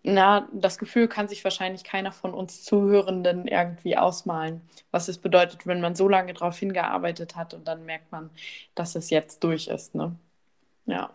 na, 0.03 0.47
das 0.53 0.77
Gefühl 0.77 1.07
kann 1.07 1.27
sich 1.27 1.43
wahrscheinlich 1.43 1.83
keiner 1.83 2.11
von 2.11 2.33
uns 2.33 2.63
Zuhörenden 2.63 3.47
irgendwie 3.47 3.97
ausmalen, 3.97 4.61
was 4.91 5.07
es 5.07 5.17
bedeutet, 5.17 5.65
wenn 5.65 5.81
man 5.81 5.95
so 5.95 6.07
lange 6.09 6.33
darauf 6.33 6.57
hingearbeitet 6.59 7.35
hat 7.35 7.53
und 7.53 7.67
dann 7.67 7.85
merkt 7.85 8.11
man, 8.11 8.29
dass 8.75 8.95
es 8.95 9.09
jetzt 9.09 9.43
durch 9.43 9.67
ist. 9.67 9.95
Ne? 9.95 10.15
Ja. 10.85 11.09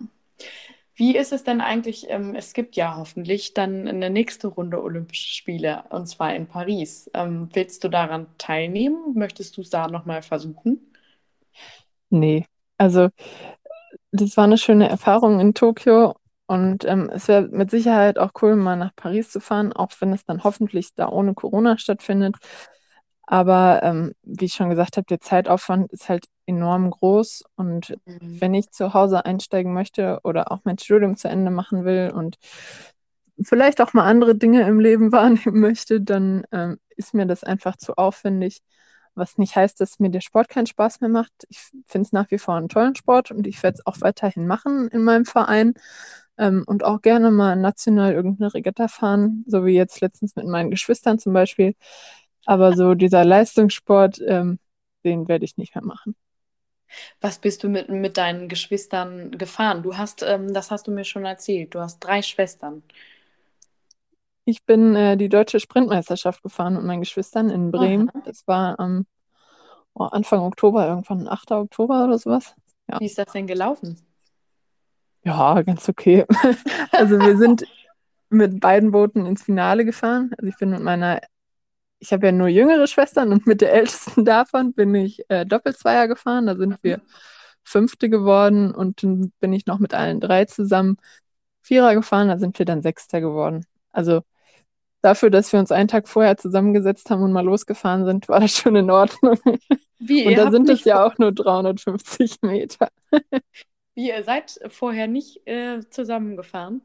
Wie 0.94 1.16
ist 1.16 1.32
es 1.32 1.44
denn 1.44 1.60
eigentlich? 1.60 2.06
Ähm, 2.10 2.34
es 2.34 2.54
gibt 2.54 2.74
ja 2.74 2.96
hoffentlich 2.96 3.54
dann 3.54 3.86
eine 3.86 4.10
nächste 4.10 4.48
Runde 4.48 4.82
Olympische 4.82 5.32
Spiele 5.32 5.84
und 5.90 6.06
zwar 6.08 6.34
in 6.34 6.48
Paris. 6.48 7.08
Ähm, 7.14 7.48
willst 7.52 7.84
du 7.84 7.88
daran 7.88 8.26
teilnehmen? 8.36 9.14
Möchtest 9.14 9.56
du 9.56 9.60
es 9.60 9.70
da 9.70 9.86
nochmal 9.86 10.22
versuchen? 10.22 10.80
Nee, 12.10 12.46
also 12.78 13.10
das 14.12 14.36
war 14.36 14.44
eine 14.44 14.58
schöne 14.58 14.88
Erfahrung 14.88 15.40
in 15.40 15.54
Tokio 15.54 16.14
und 16.46 16.84
ähm, 16.86 17.10
es 17.12 17.28
wäre 17.28 17.42
mit 17.48 17.70
Sicherheit 17.70 18.18
auch 18.18 18.30
cool, 18.42 18.56
mal 18.56 18.76
nach 18.76 18.94
Paris 18.96 19.30
zu 19.30 19.40
fahren, 19.40 19.72
auch 19.72 19.90
wenn 20.00 20.12
es 20.12 20.24
dann 20.24 20.44
hoffentlich 20.44 20.94
da 20.94 21.08
ohne 21.08 21.34
Corona 21.34 21.78
stattfindet. 21.78 22.36
Aber 23.26 23.82
ähm, 23.82 24.14
wie 24.22 24.46
ich 24.46 24.54
schon 24.54 24.70
gesagt 24.70 24.96
habe, 24.96 25.04
der 25.06 25.20
Zeitaufwand 25.20 25.92
ist 25.92 26.08
halt 26.08 26.24
enorm 26.46 26.90
groß. 26.90 27.44
Und 27.56 27.96
Mhm. 28.06 28.38
wenn 28.40 28.54
ich 28.54 28.70
zu 28.70 28.94
Hause 28.94 29.26
einsteigen 29.26 29.74
möchte 29.74 30.20
oder 30.24 30.50
auch 30.50 30.60
mein 30.64 30.78
Studium 30.78 31.16
zu 31.16 31.28
Ende 31.28 31.50
machen 31.50 31.84
will 31.84 32.10
und 32.14 32.36
vielleicht 33.42 33.80
auch 33.80 33.92
mal 33.92 34.04
andere 34.04 34.34
Dinge 34.36 34.62
im 34.66 34.80
Leben 34.80 35.12
wahrnehmen 35.12 35.60
möchte, 35.60 36.00
dann 36.00 36.44
ähm, 36.52 36.78
ist 36.96 37.14
mir 37.14 37.26
das 37.26 37.44
einfach 37.44 37.76
zu 37.76 37.96
aufwendig. 37.96 38.60
Was 39.18 39.36
nicht 39.36 39.56
heißt, 39.56 39.80
dass 39.80 39.98
mir 39.98 40.10
der 40.10 40.20
Sport 40.20 40.48
keinen 40.48 40.66
Spaß 40.66 41.00
mehr 41.00 41.10
macht. 41.10 41.32
Ich 41.48 41.58
finde 41.86 42.06
es 42.06 42.12
nach 42.12 42.30
wie 42.30 42.38
vor 42.38 42.54
einen 42.54 42.68
tollen 42.68 42.94
Sport 42.94 43.30
und 43.30 43.46
ich 43.46 43.62
werde 43.62 43.78
es 43.78 43.86
auch 43.86 44.00
weiterhin 44.00 44.46
machen 44.46 44.88
in 44.88 45.02
meinem 45.02 45.24
Verein 45.24 45.74
ähm, 46.38 46.62
und 46.66 46.84
auch 46.84 47.02
gerne 47.02 47.30
mal 47.30 47.56
national 47.56 48.12
irgendeine 48.12 48.54
Regatta 48.54 48.88
fahren, 48.88 49.44
so 49.46 49.64
wie 49.66 49.74
jetzt 49.74 50.00
letztens 50.00 50.36
mit 50.36 50.46
meinen 50.46 50.70
Geschwistern 50.70 51.18
zum 51.18 51.32
Beispiel. 51.32 51.74
Aber 52.46 52.76
so 52.76 52.94
dieser 52.94 53.24
Leistungssport, 53.24 54.20
ähm, 54.26 54.58
den 55.04 55.28
werde 55.28 55.44
ich 55.44 55.56
nicht 55.56 55.74
mehr 55.74 55.84
machen. 55.84 56.14
Was 57.20 57.38
bist 57.38 57.62
du 57.64 57.68
mit, 57.68 57.88
mit 57.88 58.16
deinen 58.16 58.48
Geschwistern 58.48 59.32
gefahren? 59.32 59.82
Du 59.82 59.96
hast, 59.96 60.22
ähm, 60.22 60.54
das 60.54 60.70
hast 60.70 60.86
du 60.86 60.90
mir 60.90 61.04
schon 61.04 61.24
erzählt, 61.24 61.74
du 61.74 61.80
hast 61.80 61.98
drei 62.00 62.22
Schwestern. 62.22 62.82
Ich 64.48 64.64
bin 64.64 64.96
äh, 64.96 65.18
die 65.18 65.28
deutsche 65.28 65.60
Sprintmeisterschaft 65.60 66.42
gefahren 66.42 66.72
mit 66.72 66.82
meinen 66.82 67.00
Geschwistern 67.00 67.50
in 67.50 67.70
Bremen. 67.70 68.08
Aha. 68.08 68.22
Das 68.24 68.48
war 68.48 68.80
am 68.80 69.04
oh, 69.92 70.04
Anfang 70.04 70.40
Oktober, 70.40 70.88
irgendwann 70.88 71.28
8. 71.28 71.52
Oktober 71.52 72.04
oder 72.04 72.16
sowas. 72.16 72.54
Ja, 72.88 72.98
Wie 72.98 73.04
ist 73.04 73.18
das 73.18 73.30
denn 73.32 73.46
gelaufen? 73.46 74.00
ja 75.22 75.60
ganz 75.60 75.86
okay. 75.90 76.24
Also 76.92 77.20
wir 77.20 77.36
sind 77.36 77.66
mit 78.30 78.58
beiden 78.58 78.90
Booten 78.90 79.26
ins 79.26 79.42
Finale 79.42 79.84
gefahren. 79.84 80.30
Also 80.38 80.48
ich 80.48 80.56
bin 80.56 80.70
mit 80.70 80.80
meiner, 80.80 81.20
ich 81.98 82.14
habe 82.14 82.24
ja 82.24 82.32
nur 82.32 82.48
jüngere 82.48 82.86
Schwestern 82.86 83.32
und 83.32 83.46
mit 83.46 83.60
der 83.60 83.74
ältesten 83.74 84.24
davon 84.24 84.72
bin 84.72 84.94
ich 84.94 85.28
äh, 85.28 85.44
Doppelzweier 85.44 86.08
gefahren. 86.08 86.46
Da 86.46 86.56
sind 86.56 86.78
wir 86.80 87.02
Fünfte 87.64 88.08
geworden 88.08 88.74
und 88.74 89.02
dann 89.02 89.30
bin 89.40 89.52
ich 89.52 89.66
noch 89.66 89.78
mit 89.78 89.92
allen 89.92 90.20
drei 90.20 90.46
zusammen 90.46 90.96
Vierer 91.60 91.92
gefahren. 91.92 92.28
Da 92.28 92.38
sind 92.38 92.58
wir 92.58 92.64
dann 92.64 92.80
Sechster 92.80 93.20
geworden. 93.20 93.66
Also 93.92 94.22
dafür, 95.02 95.30
dass 95.30 95.52
wir 95.52 95.60
uns 95.60 95.72
einen 95.72 95.88
Tag 95.88 96.08
vorher 96.08 96.36
zusammengesetzt 96.36 97.10
haben 97.10 97.22
und 97.22 97.32
mal 97.32 97.44
losgefahren 97.44 98.04
sind, 98.04 98.28
war 98.28 98.40
das 98.40 98.56
schon 98.56 98.76
in 98.76 98.90
Ordnung. 98.90 99.38
Wie, 99.98 100.26
Und 100.26 100.36
da 100.36 100.50
sind 100.50 100.68
es 100.68 100.84
ja 100.84 101.04
auch 101.04 101.18
nur 101.18 101.32
350 101.32 102.38
Meter. 102.42 102.88
wie, 103.94 104.08
ihr 104.08 104.22
seid 104.24 104.58
vorher 104.68 105.06
nicht 105.08 105.46
äh, 105.46 105.80
zusammengefahren? 105.90 106.82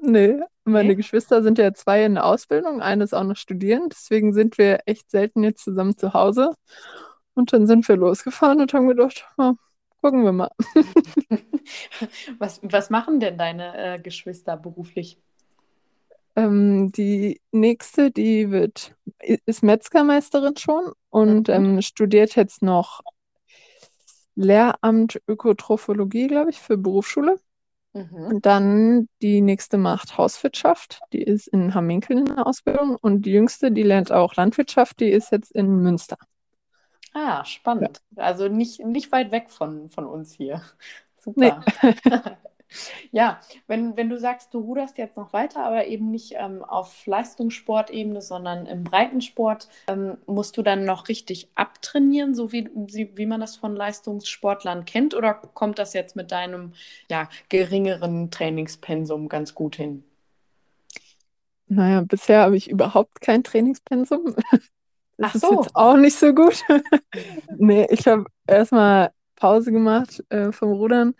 Nee, 0.00 0.40
meine 0.64 0.90
Nee? 0.90 0.94
Geschwister 0.94 1.42
sind 1.42 1.58
ja 1.58 1.74
zwei 1.74 2.04
in 2.04 2.14
der 2.14 2.24
Ausbildung, 2.24 2.80
eine 2.80 3.02
ist 3.04 3.14
auch 3.14 3.24
noch 3.24 3.36
studierend, 3.36 3.92
deswegen 3.94 4.32
sind 4.32 4.56
wir 4.58 4.80
echt 4.86 5.10
selten 5.10 5.42
jetzt 5.42 5.64
zusammen 5.64 5.96
zu 5.96 6.12
Hause. 6.14 6.54
Und 7.34 7.52
dann 7.52 7.66
sind 7.66 7.88
wir 7.88 7.96
losgefahren 7.96 8.60
und 8.60 8.72
haben 8.74 8.88
gedacht, 8.88 9.26
"Ja, 9.38 9.54
gucken 10.02 10.24
wir 10.24 10.32
mal. 10.32 10.50
Was, 12.38 12.60
was 12.62 12.90
machen 12.90 13.20
denn 13.20 13.36
deine 13.38 13.96
äh, 13.96 14.00
Geschwister 14.00 14.56
beruflich? 14.56 15.18
Ähm, 16.38 16.92
die 16.92 17.40
nächste, 17.52 18.10
die 18.12 18.50
wird, 18.52 18.94
ist 19.46 19.62
Metzgermeisterin 19.64 20.56
schon 20.56 20.92
und 21.10 21.48
Mhm. 21.48 21.48
ähm, 21.50 21.82
studiert 21.82 22.36
jetzt 22.36 22.62
noch 22.62 23.02
Lehramt 24.36 25.20
Ökotrophologie, 25.26 26.28
glaube 26.28 26.50
ich, 26.50 26.58
für 26.60 26.78
Berufsschule. 26.78 27.38
Mhm. 27.94 28.30
Und 28.30 28.46
dann 28.46 29.08
die 29.22 29.40
nächste 29.42 29.78
macht 29.78 30.18
Hauswirtschaft, 30.18 31.00
die 31.12 31.22
ist 31.22 31.48
in 31.48 31.74
Hamminkeln 31.74 32.20
in 32.20 32.24
der 32.26 32.46
Ausbildung. 32.46 32.96
Und 33.00 33.22
die 33.26 33.32
jüngste, 33.32 33.72
die 33.72 33.84
lernt 33.84 34.12
auch 34.12 34.36
Landwirtschaft, 34.36 35.00
die 35.00 35.10
ist 35.10 35.32
jetzt 35.32 35.52
in 35.52 35.68
Münster. 35.82 36.18
Ah, 37.14 37.44
Ja. 37.78 37.88
spannend. 37.88 38.02
Also 38.16 38.48
nicht, 38.48 38.80
nicht 38.80 39.10
weit 39.12 39.30
weg 39.32 39.50
von, 39.50 39.88
von 39.88 40.06
uns 40.06 40.32
hier. 40.34 40.62
Nee, 41.36 41.52
Super. 41.52 41.66
Ja, 43.12 43.40
wenn, 43.66 43.96
wenn 43.96 44.08
du 44.08 44.18
sagst, 44.18 44.52
du 44.52 44.60
ruderst 44.60 44.98
jetzt 44.98 45.16
noch 45.16 45.32
weiter, 45.32 45.64
aber 45.64 45.86
eben 45.86 46.10
nicht 46.10 46.34
ähm, 46.36 46.62
auf 46.64 47.06
Leistungssportebene, 47.06 48.20
sondern 48.20 48.66
im 48.66 48.84
Breitensport, 48.84 49.68
ähm, 49.86 50.18
musst 50.26 50.56
du 50.56 50.62
dann 50.62 50.84
noch 50.84 51.08
richtig 51.08 51.48
abtrainieren, 51.54 52.34
so 52.34 52.52
wie, 52.52 52.70
wie, 52.74 53.16
wie 53.16 53.26
man 53.26 53.40
das 53.40 53.56
von 53.56 53.74
Leistungssportlern 53.74 54.84
kennt, 54.84 55.14
oder 55.14 55.34
kommt 55.34 55.78
das 55.78 55.94
jetzt 55.94 56.16
mit 56.16 56.30
deinem 56.30 56.72
ja, 57.10 57.28
geringeren 57.48 58.30
Trainingspensum 58.30 59.28
ganz 59.28 59.54
gut 59.54 59.76
hin? 59.76 60.04
naja, 61.68 62.00
bisher 62.02 62.40
habe 62.42 62.56
ich 62.56 62.70
überhaupt 62.70 63.20
kein 63.20 63.44
Trainingspensum. 63.44 64.34
Das 65.20 65.30
Ach 65.30 65.34
ist 65.34 65.40
so. 65.40 65.50
jetzt 65.50 65.74
auch 65.74 65.96
nicht 65.96 66.16
so 66.16 66.32
gut. 66.32 66.62
Nee, 67.56 67.88
ich 67.90 68.06
habe 68.06 68.26
erstmal 68.46 69.10
Pause 69.34 69.72
gemacht 69.72 70.22
äh, 70.28 70.52
vom 70.52 70.70
Rudern 70.70 71.16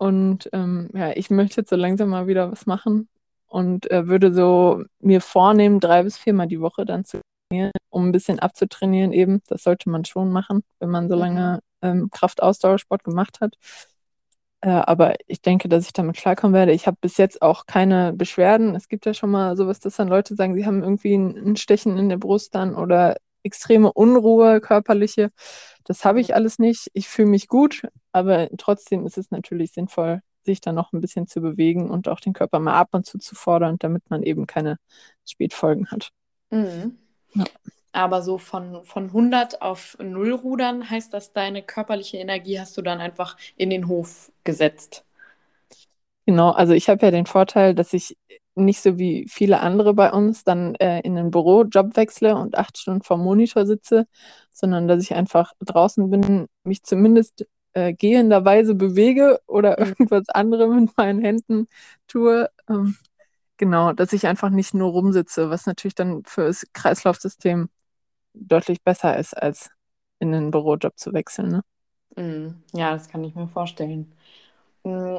und 0.00 0.48
ähm, 0.54 0.88
ja, 0.94 1.12
ich 1.16 1.30
möchte 1.30 1.60
jetzt 1.60 1.70
so 1.70 1.76
langsam 1.76 2.10
mal 2.10 2.26
wieder 2.26 2.50
was 2.52 2.66
machen 2.66 3.08
und 3.48 3.90
äh, 3.90 4.08
würde 4.08 4.32
so 4.32 4.84
mir 5.00 5.20
vornehmen, 5.20 5.80
drei 5.80 6.04
bis 6.04 6.18
viermal 6.18 6.48
die 6.48 6.60
Woche 6.62 6.86
dann 6.86 7.04
zu 7.04 7.20
trainieren, 7.50 7.72
um 7.90 8.08
ein 8.08 8.12
bisschen 8.12 8.38
abzutrainieren 8.40 9.12
eben. 9.12 9.42
Das 9.48 9.62
sollte 9.64 9.90
man 9.90 10.06
schon 10.06 10.32
machen, 10.32 10.62
wenn 10.80 10.90
man 10.90 11.08
so 11.10 11.16
Mhm. 11.16 11.20
lange 11.20 11.60
ähm, 11.82 12.10
Kraftausdauersport 12.10 13.04
gemacht 13.04 13.40
hat. 13.42 13.56
Äh, 14.62 14.68
aber 14.70 15.14
ich 15.26 15.40
denke, 15.42 15.68
dass 15.68 15.86
ich 15.86 15.92
damit 15.92 16.16
klarkommen 16.16 16.54
werde. 16.54 16.72
Ich 16.72 16.86
habe 16.86 16.98
bis 17.00 17.16
jetzt 17.16 17.40
auch 17.42 17.66
keine 17.66 18.12
Beschwerden. 18.12 18.74
Es 18.74 18.88
gibt 18.88 19.06
ja 19.06 19.14
schon 19.14 19.30
mal 19.30 19.56
sowas, 19.56 19.80
dass 19.80 19.96
dann 19.96 20.08
Leute 20.08 20.34
sagen, 20.34 20.54
sie 20.54 20.66
haben 20.66 20.82
irgendwie 20.82 21.14
ein, 21.14 21.36
ein 21.36 21.56
Stechen 21.56 21.96
in 21.98 22.08
der 22.10 22.18
Brust 22.18 22.54
dann 22.54 22.74
oder 22.76 23.16
extreme 23.42 23.90
Unruhe, 23.92 24.60
körperliche. 24.60 25.30
Das 25.84 26.04
habe 26.04 26.20
ich 26.20 26.34
alles 26.34 26.58
nicht. 26.58 26.88
Ich 26.94 27.08
fühle 27.08 27.28
mich 27.28 27.48
gut, 27.48 27.82
aber 28.12 28.48
trotzdem 28.56 29.06
ist 29.06 29.18
es 29.18 29.30
natürlich 29.30 29.72
sinnvoll, 29.72 30.20
sich 30.44 30.60
dann 30.60 30.74
noch 30.74 30.92
ein 30.92 31.00
bisschen 31.00 31.26
zu 31.26 31.40
bewegen 31.40 31.90
und 31.90 32.08
auch 32.08 32.20
den 32.20 32.32
Körper 32.32 32.58
mal 32.58 32.74
ab 32.74 32.88
und 32.92 33.06
zu 33.06 33.18
zu 33.18 33.34
fordern, 33.34 33.76
damit 33.78 34.08
man 34.10 34.22
eben 34.22 34.46
keine 34.46 34.78
Spätfolgen 35.26 35.90
hat. 35.90 36.10
Mhm. 36.50 36.98
Ja. 37.34 37.44
Aber 37.92 38.22
so 38.22 38.38
von, 38.38 38.84
von 38.84 39.06
100 39.06 39.62
auf 39.62 39.96
0 40.00 40.32
rudern 40.32 40.88
heißt 40.88 41.12
das, 41.12 41.32
deine 41.32 41.62
körperliche 41.62 42.18
Energie 42.18 42.58
hast 42.60 42.76
du 42.76 42.82
dann 42.82 43.00
einfach 43.00 43.36
in 43.56 43.70
den 43.70 43.88
Hof 43.88 44.30
gesetzt. 44.44 45.04
Genau, 46.26 46.50
also 46.50 46.72
ich 46.72 46.88
habe 46.88 47.04
ja 47.04 47.10
den 47.10 47.26
Vorteil, 47.26 47.74
dass 47.74 47.92
ich 47.92 48.16
nicht 48.54 48.80
so 48.80 48.98
wie 48.98 49.26
viele 49.28 49.60
andere 49.60 49.94
bei 49.94 50.12
uns 50.12 50.44
dann 50.44 50.74
äh, 50.76 51.00
in 51.00 51.18
einen 51.18 51.30
Bürojob 51.30 51.96
wechsle 51.96 52.36
und 52.36 52.56
acht 52.56 52.78
Stunden 52.78 53.02
vorm 53.02 53.22
Monitor 53.22 53.66
sitze, 53.66 54.06
sondern 54.52 54.86
dass 54.86 55.02
ich 55.02 55.14
einfach 55.14 55.52
draußen 55.60 56.10
bin, 56.10 56.46
mich 56.62 56.82
zumindest 56.82 57.46
äh, 57.74 57.92
gehenderweise 57.94 58.74
bewege 58.74 59.40
oder 59.46 59.78
Mhm. 59.78 59.94
irgendwas 60.00 60.28
anderes 60.30 60.74
mit 60.74 60.96
meinen 60.96 61.20
Händen 61.22 61.68
tue. 62.08 62.50
Ähm, 62.68 62.96
genau, 63.58 63.92
dass 63.92 64.12
ich 64.12 64.26
einfach 64.28 64.50
nicht 64.50 64.74
nur 64.74 64.90
rumsitze, 64.92 65.50
was 65.50 65.66
natürlich 65.66 65.94
dann 65.96 66.24
für 66.24 66.44
das 66.46 66.66
Kreislaufsystem 66.74 67.70
deutlich 68.34 68.82
besser 68.84 69.18
ist, 69.18 69.34
als 69.36 69.70
in 70.20 70.34
einen 70.34 70.50
Bürojob 70.52 70.98
zu 70.98 71.12
wechseln. 71.14 71.48
Ne? 71.50 71.62
Mhm. 72.16 72.62
Ja, 72.74 72.92
das 72.92 73.08
kann 73.08 73.24
ich 73.24 73.34
mir 73.34 73.48
vorstellen. 73.48 74.12
Mm, 74.84 75.18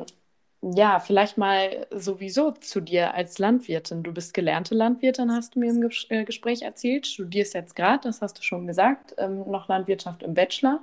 Ja, 0.64 1.00
vielleicht 1.00 1.38
mal 1.40 1.88
sowieso 1.92 2.52
zu 2.52 2.82
dir 2.82 3.14
als 3.16 3.40
Landwirtin. 3.40 4.04
Du 4.04 4.14
bist 4.14 4.34
gelernte 4.34 4.76
Landwirtin, 4.76 5.32
hast 5.32 5.56
du 5.56 5.60
mir 5.60 5.72
im 5.72 5.82
Ges 5.82 6.08
äh, 6.10 6.26
Gespräch 6.26 6.64
erzählt. 6.64 7.08
Studierst 7.08 7.54
jetzt 7.56 7.76
gerade, 7.76 8.02
das 8.10 8.22
hast 8.22 8.40
du 8.40 8.44
schon 8.44 8.68
gesagt, 8.68 9.16
ähm, 9.20 9.50
noch 9.52 9.70
Landwirtschaft 9.70 10.24
im 10.24 10.34
Bachelor 10.36 10.82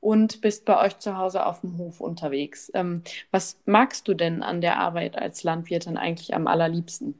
und 0.00 0.40
bist 0.40 0.64
bei 0.64 0.80
euch 0.84 0.98
zu 0.98 1.16
Hause 1.18 1.46
auf 1.46 1.60
dem 1.62 1.78
Hof 1.78 2.00
unterwegs. 2.00 2.70
Ähm, 2.74 3.02
was 3.30 3.58
magst 3.66 4.08
du 4.08 4.14
denn 4.14 4.42
an 4.42 4.60
der 4.60 4.78
Arbeit 4.78 5.16
als 5.18 5.42
Landwirtin 5.44 5.96
eigentlich 5.98 6.34
am 6.34 6.46
allerliebsten? 6.46 7.14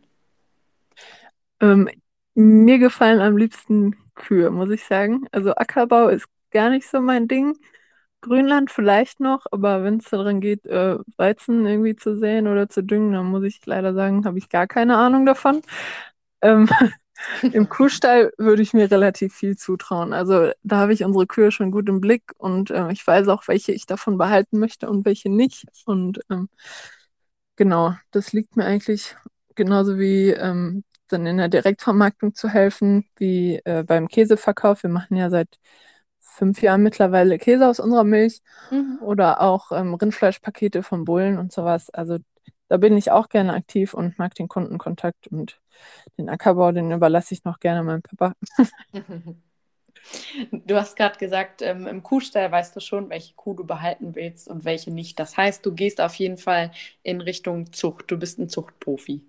Ähm, 1.61 1.89
Mir 2.35 2.79
gefallen 2.79 3.21
am 3.21 3.37
liebsten 3.37 3.97
Kühe, 4.15 4.51
muss 4.51 4.71
ich 4.71 4.85
sagen. 4.85 5.27
Also 5.33 5.55
Ackerbau 5.55 6.09
ist 6.09 6.27
gar 6.51 6.71
nicht 6.71 6.89
so 6.89 7.01
mein 7.01 7.29
Ding. 7.29 7.57
Grünland 8.23 8.71
vielleicht 8.71 9.21
noch, 9.21 9.47
aber 9.53 9.85
wenn 9.85 9.99
es 9.99 10.07
daran 10.11 10.41
geht, 10.41 10.67
äh, 10.67 10.99
Weizen 11.17 11.67
irgendwie 11.67 11.97
zu 11.97 12.17
säen 12.19 12.49
oder 12.49 12.69
zu 12.69 12.83
düngen, 12.85 13.13
dann 13.15 13.27
muss 13.27 13.45
ich 13.45 13.65
leider 13.67 13.95
sagen, 13.95 14.25
habe 14.27 14.39
ich 14.39 14.49
gar 14.51 14.67
keine 14.69 14.97
Ahnung 14.99 15.27
davon. 15.27 15.63
Ähm, 16.43 16.69
Im 17.43 17.69
Kuhstall 17.69 18.33
würde 18.39 18.63
ich 18.63 18.73
mir 18.73 18.91
relativ 18.91 19.35
viel 19.35 19.57
zutrauen. 19.57 20.13
Also 20.13 20.51
da 20.63 20.77
habe 20.77 20.93
ich 20.93 21.05
unsere 21.05 21.27
Kühe 21.27 21.51
schon 21.53 21.71
gut 21.71 21.89
im 21.89 22.01
Blick 22.01 22.33
und 22.39 22.71
äh, 22.71 22.91
ich 22.93 23.07
weiß 23.07 23.29
auch, 23.29 23.47
welche 23.49 23.73
ich 23.73 23.87
davon 23.87 24.19
behalten 24.19 24.59
möchte 24.59 24.89
und 24.89 25.05
welche 25.05 25.31
nicht. 25.31 25.65
Und 25.87 26.21
ähm, 26.31 26.49
genau, 27.57 27.95
das 28.11 28.33
liegt 28.33 28.57
mir 28.57 28.65
eigentlich 28.65 29.17
genauso 29.55 29.99
wie 29.99 30.31
ähm, 30.31 30.85
dann 31.09 31.27
in 31.27 31.37
der 31.39 31.49
Direktvermarktung 31.49 32.35
zu 32.35 32.49
helfen, 32.49 33.07
wie 33.17 33.61
äh, 33.65 33.85
beim 33.85 34.09
Käseverkauf. 34.09 34.83
Wir 34.83 34.91
machen 34.91 35.17
ja 35.17 35.31
seit 35.31 35.59
fünf 36.19 36.63
Jahren 36.63 36.83
mittlerweile 36.83 37.39
Käse 37.39 37.69
aus 37.69 37.81
unserer 37.81 38.05
Milch 38.05 38.41
mhm. 38.71 38.99
oder 39.03 39.41
auch 39.41 39.73
ähm, 39.73 39.95
Rindfleischpakete 39.95 40.83
von 40.83 41.05
Bullen 41.05 41.39
und 41.39 41.53
sowas. 41.53 41.91
Also 41.91 42.19
da 42.71 42.77
bin 42.77 42.97
ich 42.97 43.11
auch 43.11 43.29
gerne 43.29 43.53
aktiv 43.53 43.95
und 43.95 44.17
mag 44.17 44.35
den 44.37 44.47
Kundenkontakt 44.47 45.27
und 45.27 45.61
den 46.17 46.29
Ackerbau, 46.29 46.71
den 46.71 46.93
überlasse 46.93 47.35
ich 47.35 47.45
noch 47.45 47.59
gerne 47.59 47.83
meinem 47.83 48.03
Papa. 48.03 48.35
Du 50.53 50.77
hast 50.77 50.97
gerade 50.97 51.19
gesagt, 51.19 51.63
ähm, 51.63 51.87
im 51.87 52.03
Kuhstall 52.03 52.51
weißt 52.51 52.75
du 52.75 52.81
schon, 52.81 53.11
welche 53.11 53.35
Kuh 53.35 53.55
du 53.55 53.65
behalten 53.65 54.15
willst 54.15 54.49
und 54.49 54.65
welche 54.65 54.91
nicht. 54.91 55.19
Das 55.19 55.37
heißt, 55.37 55.65
du 55.65 55.73
gehst 55.73 56.01
auf 56.01 56.15
jeden 56.15 56.39
Fall 56.39 56.71
in 57.03 57.21
Richtung 57.21 57.73
Zucht. 57.73 58.11
Du 58.11 58.17
bist 58.17 58.39
ein 58.39 58.49
Zuchtprofi. 58.49 59.23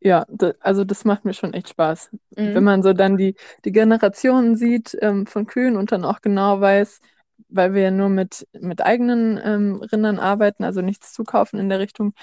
Ja, 0.00 0.24
also 0.60 0.84
das 0.84 1.04
macht 1.04 1.24
mir 1.24 1.34
schon 1.34 1.52
echt 1.52 1.70
Spaß. 1.70 2.10
Mhm. 2.36 2.54
Wenn 2.54 2.64
man 2.64 2.82
so 2.82 2.92
dann 2.92 3.16
die, 3.16 3.34
die 3.64 3.72
Generationen 3.72 4.56
sieht 4.56 4.96
ähm, 5.02 5.26
von 5.26 5.46
Kühen 5.46 5.76
und 5.76 5.90
dann 5.90 6.04
auch 6.04 6.20
genau 6.20 6.60
weiß, 6.60 7.00
weil 7.48 7.74
wir 7.74 7.82
ja 7.82 7.90
nur 7.90 8.08
mit, 8.08 8.46
mit 8.52 8.80
eigenen 8.82 9.40
ähm, 9.42 9.82
Rindern 9.82 10.18
arbeiten, 10.18 10.64
also 10.64 10.80
nichts 10.80 11.12
zukaufen 11.12 11.58
in 11.58 11.68
der 11.68 11.78
Richtung, 11.78 12.14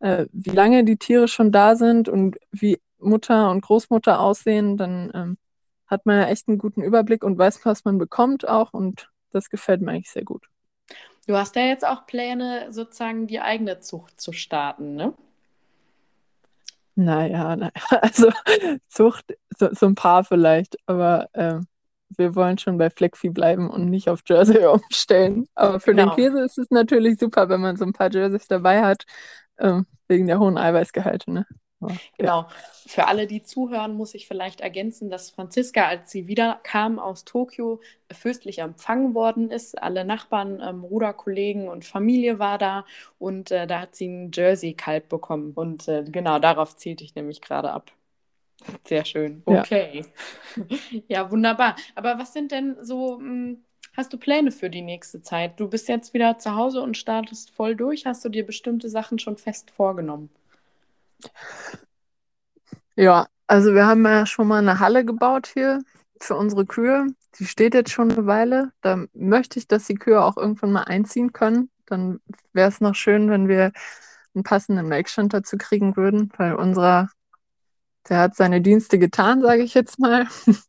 äh, 0.00 0.26
wie 0.32 0.50
lange 0.50 0.84
die 0.84 0.96
Tiere 0.96 1.28
schon 1.28 1.52
da 1.52 1.76
sind 1.76 2.08
und 2.08 2.36
wie 2.52 2.80
Mutter 2.98 3.50
und 3.50 3.62
Großmutter 3.62 4.20
aussehen, 4.20 4.76
dann 4.76 5.10
ähm, 5.14 5.38
hat 5.86 6.06
man 6.06 6.18
ja 6.20 6.26
echt 6.28 6.48
einen 6.48 6.58
guten 6.58 6.82
Überblick 6.82 7.24
und 7.24 7.38
weiß, 7.38 7.64
was 7.64 7.84
man 7.84 7.98
bekommt 7.98 8.48
auch 8.48 8.72
und 8.72 9.10
das 9.32 9.50
gefällt 9.50 9.80
mir 9.80 9.92
eigentlich 9.92 10.10
sehr 10.10 10.24
gut. 10.24 10.46
Du 11.26 11.36
hast 11.36 11.54
ja 11.56 11.62
jetzt 11.62 11.86
auch 11.86 12.06
Pläne, 12.06 12.72
sozusagen 12.72 13.26
die 13.26 13.40
eigene 13.40 13.80
Zucht 13.80 14.20
zu 14.20 14.32
starten, 14.32 14.94
ne? 14.94 15.14
Naja, 16.96 17.56
naja, 17.56 17.72
also 18.02 18.30
Zucht, 18.88 19.36
so, 19.56 19.72
so 19.72 19.86
ein 19.86 19.94
paar 19.94 20.24
vielleicht, 20.24 20.76
aber 20.86 21.28
äh, 21.34 21.60
wir 22.16 22.34
wollen 22.34 22.58
schon 22.58 22.78
bei 22.78 22.90
Fleckvieh 22.90 23.30
bleiben 23.30 23.70
und 23.70 23.86
nicht 23.86 24.08
auf 24.08 24.22
Jersey 24.26 24.66
umstellen. 24.66 25.46
Aber 25.54 25.80
für 25.80 25.94
genau. 25.94 26.14
den 26.14 26.24
Käse 26.24 26.44
ist 26.44 26.58
es 26.58 26.70
natürlich 26.70 27.18
super, 27.18 27.48
wenn 27.48 27.60
man 27.60 27.76
so 27.76 27.84
ein 27.84 27.92
paar 27.92 28.12
Jerseys 28.12 28.48
dabei 28.48 28.82
hat, 28.82 29.04
äh, 29.56 29.80
wegen 30.08 30.26
der 30.26 30.38
hohen 30.38 30.58
Eiweißgehalte. 30.58 31.30
Ne? 31.30 31.46
Aber, 31.80 31.96
genau. 32.18 32.42
Ja. 32.42 32.48
Für 32.86 33.06
alle, 33.06 33.26
die 33.26 33.42
zuhören, 33.42 33.94
muss 33.94 34.14
ich 34.14 34.26
vielleicht 34.26 34.60
ergänzen, 34.60 35.10
dass 35.10 35.30
Franziska, 35.30 35.86
als 35.86 36.10
sie 36.10 36.26
wiederkam 36.26 36.98
aus 36.98 37.24
Tokio, 37.24 37.80
fürstlich 38.12 38.58
empfangen 38.58 39.14
worden 39.14 39.50
ist. 39.50 39.80
Alle 39.80 40.04
Nachbarn, 40.04 40.60
ähm, 40.60 40.84
Ruderkollegen 40.84 41.68
und 41.68 41.84
Familie 41.84 42.38
war 42.38 42.58
da 42.58 42.84
und 43.18 43.50
äh, 43.50 43.66
da 43.66 43.80
hat 43.80 43.94
sie 43.94 44.08
ein 44.08 44.30
Jersey-Kalb 44.32 45.08
bekommen. 45.08 45.52
Und 45.54 45.88
äh, 45.88 46.04
genau 46.04 46.38
darauf 46.38 46.76
zielte 46.76 47.04
ich 47.04 47.14
nämlich 47.14 47.40
gerade 47.40 47.70
ab. 47.72 47.92
Sehr 48.84 49.04
schön. 49.04 49.42
Okay. 49.44 50.04
Ja. 50.56 50.64
ja. 51.08 51.30
wunderbar. 51.30 51.76
Aber 51.94 52.18
was 52.18 52.32
sind 52.32 52.52
denn 52.52 52.76
so, 52.82 53.18
hm, 53.18 53.64
hast 53.96 54.12
du 54.12 54.18
Pläne 54.18 54.50
für 54.50 54.70
die 54.70 54.82
nächste 54.82 55.20
Zeit? 55.22 55.58
Du 55.60 55.68
bist 55.68 55.88
jetzt 55.88 56.14
wieder 56.14 56.38
zu 56.38 56.54
Hause 56.54 56.80
und 56.82 56.96
startest 56.96 57.50
voll 57.50 57.76
durch. 57.76 58.06
Hast 58.06 58.24
du 58.24 58.28
dir 58.28 58.44
bestimmte 58.44 58.88
Sachen 58.88 59.18
schon 59.18 59.36
fest 59.36 59.70
vorgenommen? 59.70 60.30
Ja, 62.96 63.26
also 63.46 63.74
wir 63.74 63.86
haben 63.86 64.04
ja 64.04 64.26
schon 64.26 64.48
mal 64.48 64.58
eine 64.58 64.78
Halle 64.80 65.04
gebaut 65.04 65.48
hier 65.52 65.82
für 66.20 66.36
unsere 66.36 66.66
Kühe. 66.66 67.06
Die 67.38 67.46
steht 67.46 67.74
jetzt 67.74 67.90
schon 67.90 68.10
eine 68.10 68.26
Weile. 68.26 68.72
Da 68.82 69.04
möchte 69.14 69.58
ich, 69.58 69.68
dass 69.68 69.86
die 69.86 69.94
Kühe 69.94 70.22
auch 70.22 70.36
irgendwann 70.36 70.72
mal 70.72 70.84
einziehen 70.84 71.32
können. 71.32 71.70
Dann 71.86 72.20
wäre 72.52 72.68
es 72.68 72.80
noch 72.80 72.94
schön, 72.94 73.30
wenn 73.30 73.48
wir 73.48 73.72
einen 74.34 74.44
passenden 74.44 74.86
Melkstand 74.86 75.34
dazu 75.34 75.56
kriegen 75.56 75.96
würden, 75.96 76.30
weil 76.36 76.54
unserer 76.54 77.08
der 78.08 78.18
hat 78.18 78.36
seine 78.36 78.60
Dienste 78.60 78.98
getan, 78.98 79.42
sage 79.42 79.62
ich 79.62 79.74
jetzt 79.74 79.98
mal. 79.98 80.26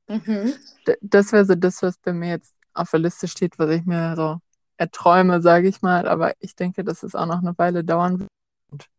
Mhm. 0.08 0.54
Das 1.02 1.32
wäre 1.32 1.46
so 1.46 1.54
das, 1.54 1.84
was 1.84 2.00
bei 2.00 2.12
mir 2.12 2.30
jetzt 2.30 2.56
auf 2.74 2.90
der 2.90 3.02
Liste 3.02 3.28
steht, 3.28 3.60
was 3.60 3.70
ich 3.70 3.86
mir 3.86 4.16
so 4.16 4.40
erträume, 4.78 5.40
sage 5.40 5.68
ich 5.68 5.84
mal. 5.84 6.08
Aber 6.08 6.34
ich 6.40 6.56
denke, 6.56 6.84
dass 6.84 7.04
es 7.04 7.14
auch 7.14 7.28
noch 7.28 7.38
eine 7.38 7.56
Weile 7.60 7.84
dauern 7.84 8.28
wird. 8.72 8.90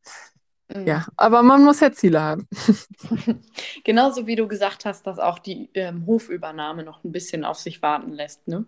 Mhm. 0.73 0.87
Ja, 0.87 1.07
aber 1.17 1.43
man 1.43 1.65
muss 1.65 1.81
ja 1.81 1.91
Ziele 1.91 2.21
haben. 2.21 2.47
Genauso 3.85 4.29
wie 4.29 4.37
du 4.37 4.47
gesagt 4.47 4.85
hast, 4.85 5.09
dass 5.09 5.19
auch 5.19 5.41
die 5.41 5.71
ähm, 5.75 6.07
Hofübernahme 6.07 6.85
noch 6.85 7.03
ein 7.03 7.11
bisschen 7.11 7.45
auf 7.45 7.59
sich 7.59 7.83
warten 7.83 8.13
lässt, 8.13 8.47
ne? 8.47 8.65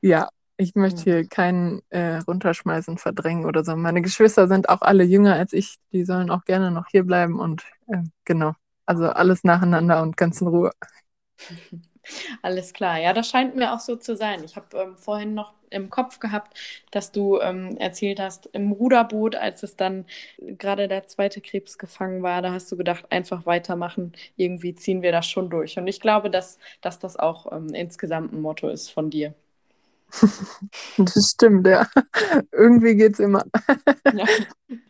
Ja, 0.00 0.28
ich 0.56 0.74
möchte 0.76 1.02
hier 1.02 1.26
keinen 1.26 1.82
äh, 1.88 2.18
runterschmeißen, 2.18 2.98
verdrängen 2.98 3.46
oder 3.46 3.64
so. 3.64 3.74
Meine 3.74 4.02
Geschwister 4.02 4.46
sind 4.46 4.68
auch 4.68 4.82
alle 4.82 5.02
jünger 5.02 5.34
als 5.34 5.52
ich. 5.52 5.78
Die 5.92 6.04
sollen 6.04 6.30
auch 6.30 6.44
gerne 6.44 6.70
noch 6.70 6.86
hier 6.88 7.02
bleiben 7.02 7.40
und 7.40 7.64
äh, 7.88 8.02
genau. 8.24 8.54
Also 8.86 9.08
alles 9.10 9.44
nacheinander 9.44 10.00
und 10.02 10.16
ganz 10.16 10.40
in 10.40 10.48
Ruhe. 10.48 10.72
Alles 12.42 12.72
klar. 12.72 12.98
Ja, 13.00 13.12
das 13.12 13.28
scheint 13.28 13.56
mir 13.56 13.72
auch 13.74 13.80
so 13.80 13.96
zu 13.96 14.16
sein. 14.16 14.44
Ich 14.44 14.56
habe 14.56 14.76
ähm, 14.78 14.96
vorhin 14.98 15.34
noch 15.34 15.54
im 15.70 15.90
Kopf 15.90 16.20
gehabt, 16.20 16.56
dass 16.92 17.10
du 17.12 17.40
ähm, 17.40 17.76
erzählt 17.78 18.20
hast, 18.20 18.46
im 18.52 18.70
Ruderboot, 18.72 19.34
als 19.36 19.62
es 19.62 19.76
dann 19.76 20.06
gerade 20.38 20.86
der 20.88 21.06
zweite 21.06 21.40
Krebs 21.40 21.78
gefangen 21.78 22.22
war, 22.22 22.42
da 22.42 22.52
hast 22.52 22.70
du 22.70 22.76
gedacht, 22.76 23.06
einfach 23.10 23.46
weitermachen. 23.46 24.12
Irgendwie 24.36 24.74
ziehen 24.74 25.02
wir 25.02 25.12
das 25.12 25.26
schon 25.28 25.50
durch. 25.50 25.76
Und 25.78 25.86
ich 25.88 26.00
glaube, 26.00 26.30
dass, 26.30 26.58
dass 26.80 26.98
das 26.98 27.16
auch 27.16 27.50
ähm, 27.52 27.68
insgesamt 27.74 28.32
ein 28.32 28.40
Motto 28.40 28.68
ist 28.68 28.90
von 28.90 29.10
dir. 29.10 29.34
Das 30.98 31.30
stimmt, 31.30 31.66
ja. 31.66 31.86
Irgendwie 32.52 32.94
geht 32.96 33.14
es 33.14 33.20
immer. 33.20 33.44
ja. 34.14 34.26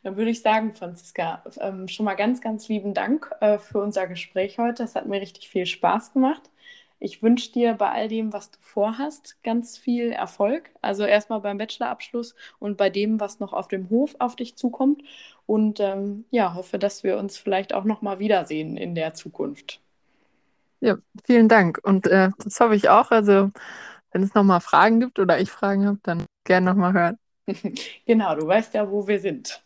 Dann 0.02 0.16
würde 0.16 0.30
ich 0.30 0.42
sagen, 0.42 0.72
Franziska, 0.72 1.42
ähm, 1.60 1.88
schon 1.88 2.04
mal 2.04 2.14
ganz, 2.14 2.40
ganz 2.40 2.68
lieben 2.68 2.94
Dank 2.94 3.30
äh, 3.40 3.58
für 3.58 3.80
unser 3.80 4.06
Gespräch 4.06 4.58
heute. 4.58 4.82
Es 4.82 4.94
hat 4.94 5.06
mir 5.06 5.20
richtig 5.20 5.48
viel 5.48 5.66
Spaß 5.66 6.12
gemacht. 6.12 6.50
Ich 7.00 7.22
wünsche 7.22 7.52
dir 7.52 7.74
bei 7.74 7.90
all 7.90 8.08
dem, 8.08 8.32
was 8.32 8.50
du 8.50 8.58
vorhast, 8.60 9.36
ganz 9.42 9.76
viel 9.76 10.10
Erfolg. 10.10 10.70
Also 10.80 11.04
erstmal 11.04 11.40
beim 11.40 11.58
Bachelorabschluss 11.58 12.34
und 12.58 12.76
bei 12.76 12.88
dem, 12.88 13.20
was 13.20 13.40
noch 13.40 13.52
auf 13.52 13.68
dem 13.68 13.90
Hof 13.90 14.14
auf 14.20 14.36
dich 14.36 14.56
zukommt. 14.56 15.02
Und 15.46 15.80
ähm, 15.80 16.24
ja, 16.30 16.54
hoffe, 16.54 16.78
dass 16.78 17.04
wir 17.04 17.18
uns 17.18 17.36
vielleicht 17.36 17.74
auch 17.74 17.84
noch 17.84 18.00
mal 18.00 18.20
wiedersehen 18.20 18.76
in 18.76 18.94
der 18.94 19.12
Zukunft. 19.12 19.80
Ja, 20.80 20.96
vielen 21.24 21.48
Dank. 21.48 21.78
Und 21.82 22.06
äh, 22.06 22.30
das 22.42 22.60
hoffe 22.60 22.74
ich 22.74 22.88
auch. 22.88 23.10
Also 23.10 23.50
wenn 24.14 24.22
es 24.22 24.32
nochmal 24.32 24.60
Fragen 24.60 25.00
gibt 25.00 25.18
oder 25.18 25.40
ich 25.40 25.50
Fragen 25.50 25.86
habe, 25.86 25.98
dann 26.04 26.24
gerne 26.44 26.66
nochmal 26.70 26.92
hören. 26.92 27.18
genau, 28.06 28.36
du 28.36 28.46
weißt 28.46 28.72
ja, 28.74 28.88
wo 28.90 29.06
wir 29.06 29.18
sind. 29.18 29.60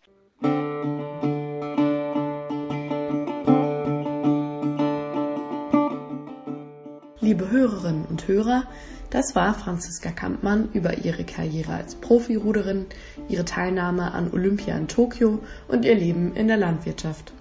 Liebe 7.21 7.51
Hörerinnen 7.51 8.07
und 8.07 8.27
Hörer, 8.27 8.65
das 9.11 9.35
war 9.35 9.53
Franziska 9.53 10.11
Kampmann 10.11 10.71
über 10.73 10.97
ihre 10.97 11.25
Karriere 11.25 11.75
als 11.75 11.95
Profiruderin, 11.97 12.87
ihre 13.29 13.45
Teilnahme 13.45 14.13
an 14.13 14.33
Olympia 14.33 14.77
in 14.79 14.89
Tokio 14.89 15.41
und 15.69 15.85
ihr 15.85 15.95
Leben 15.95 16.35
in 16.35 16.49
der 16.49 16.57
Landwirtschaft. 16.57 17.35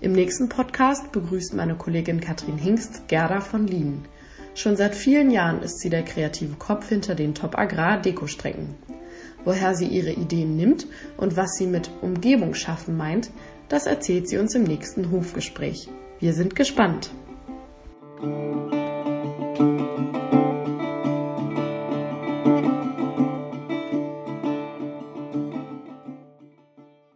Im 0.00 0.12
nächsten 0.12 0.48
Podcast 0.48 1.12
begrüßt 1.12 1.52
meine 1.52 1.74
Kollegin 1.74 2.20
Katrin 2.20 2.56
Hingst 2.56 3.06
Gerda 3.08 3.40
von 3.40 3.66
Lienen. 3.66 4.06
Schon 4.58 4.74
seit 4.74 4.96
vielen 4.96 5.30
Jahren 5.30 5.62
ist 5.62 5.78
sie 5.78 5.88
der 5.88 6.02
kreative 6.02 6.56
Kopf 6.56 6.88
hinter 6.88 7.14
den 7.14 7.32
Top 7.32 7.56
Agrar 7.56 8.02
Dekostrecken. 8.02 8.74
Woher 9.44 9.76
sie 9.76 9.86
ihre 9.86 10.10
Ideen 10.10 10.56
nimmt 10.56 10.88
und 11.16 11.36
was 11.36 11.54
sie 11.54 11.68
mit 11.68 11.92
Umgebung 12.02 12.54
schaffen 12.54 12.96
meint, 12.96 13.30
das 13.68 13.86
erzählt 13.86 14.28
sie 14.28 14.36
uns 14.36 14.56
im 14.56 14.64
nächsten 14.64 15.12
Hofgespräch. 15.12 15.88
Wir 16.18 16.32
sind 16.32 16.56
gespannt. 16.56 17.12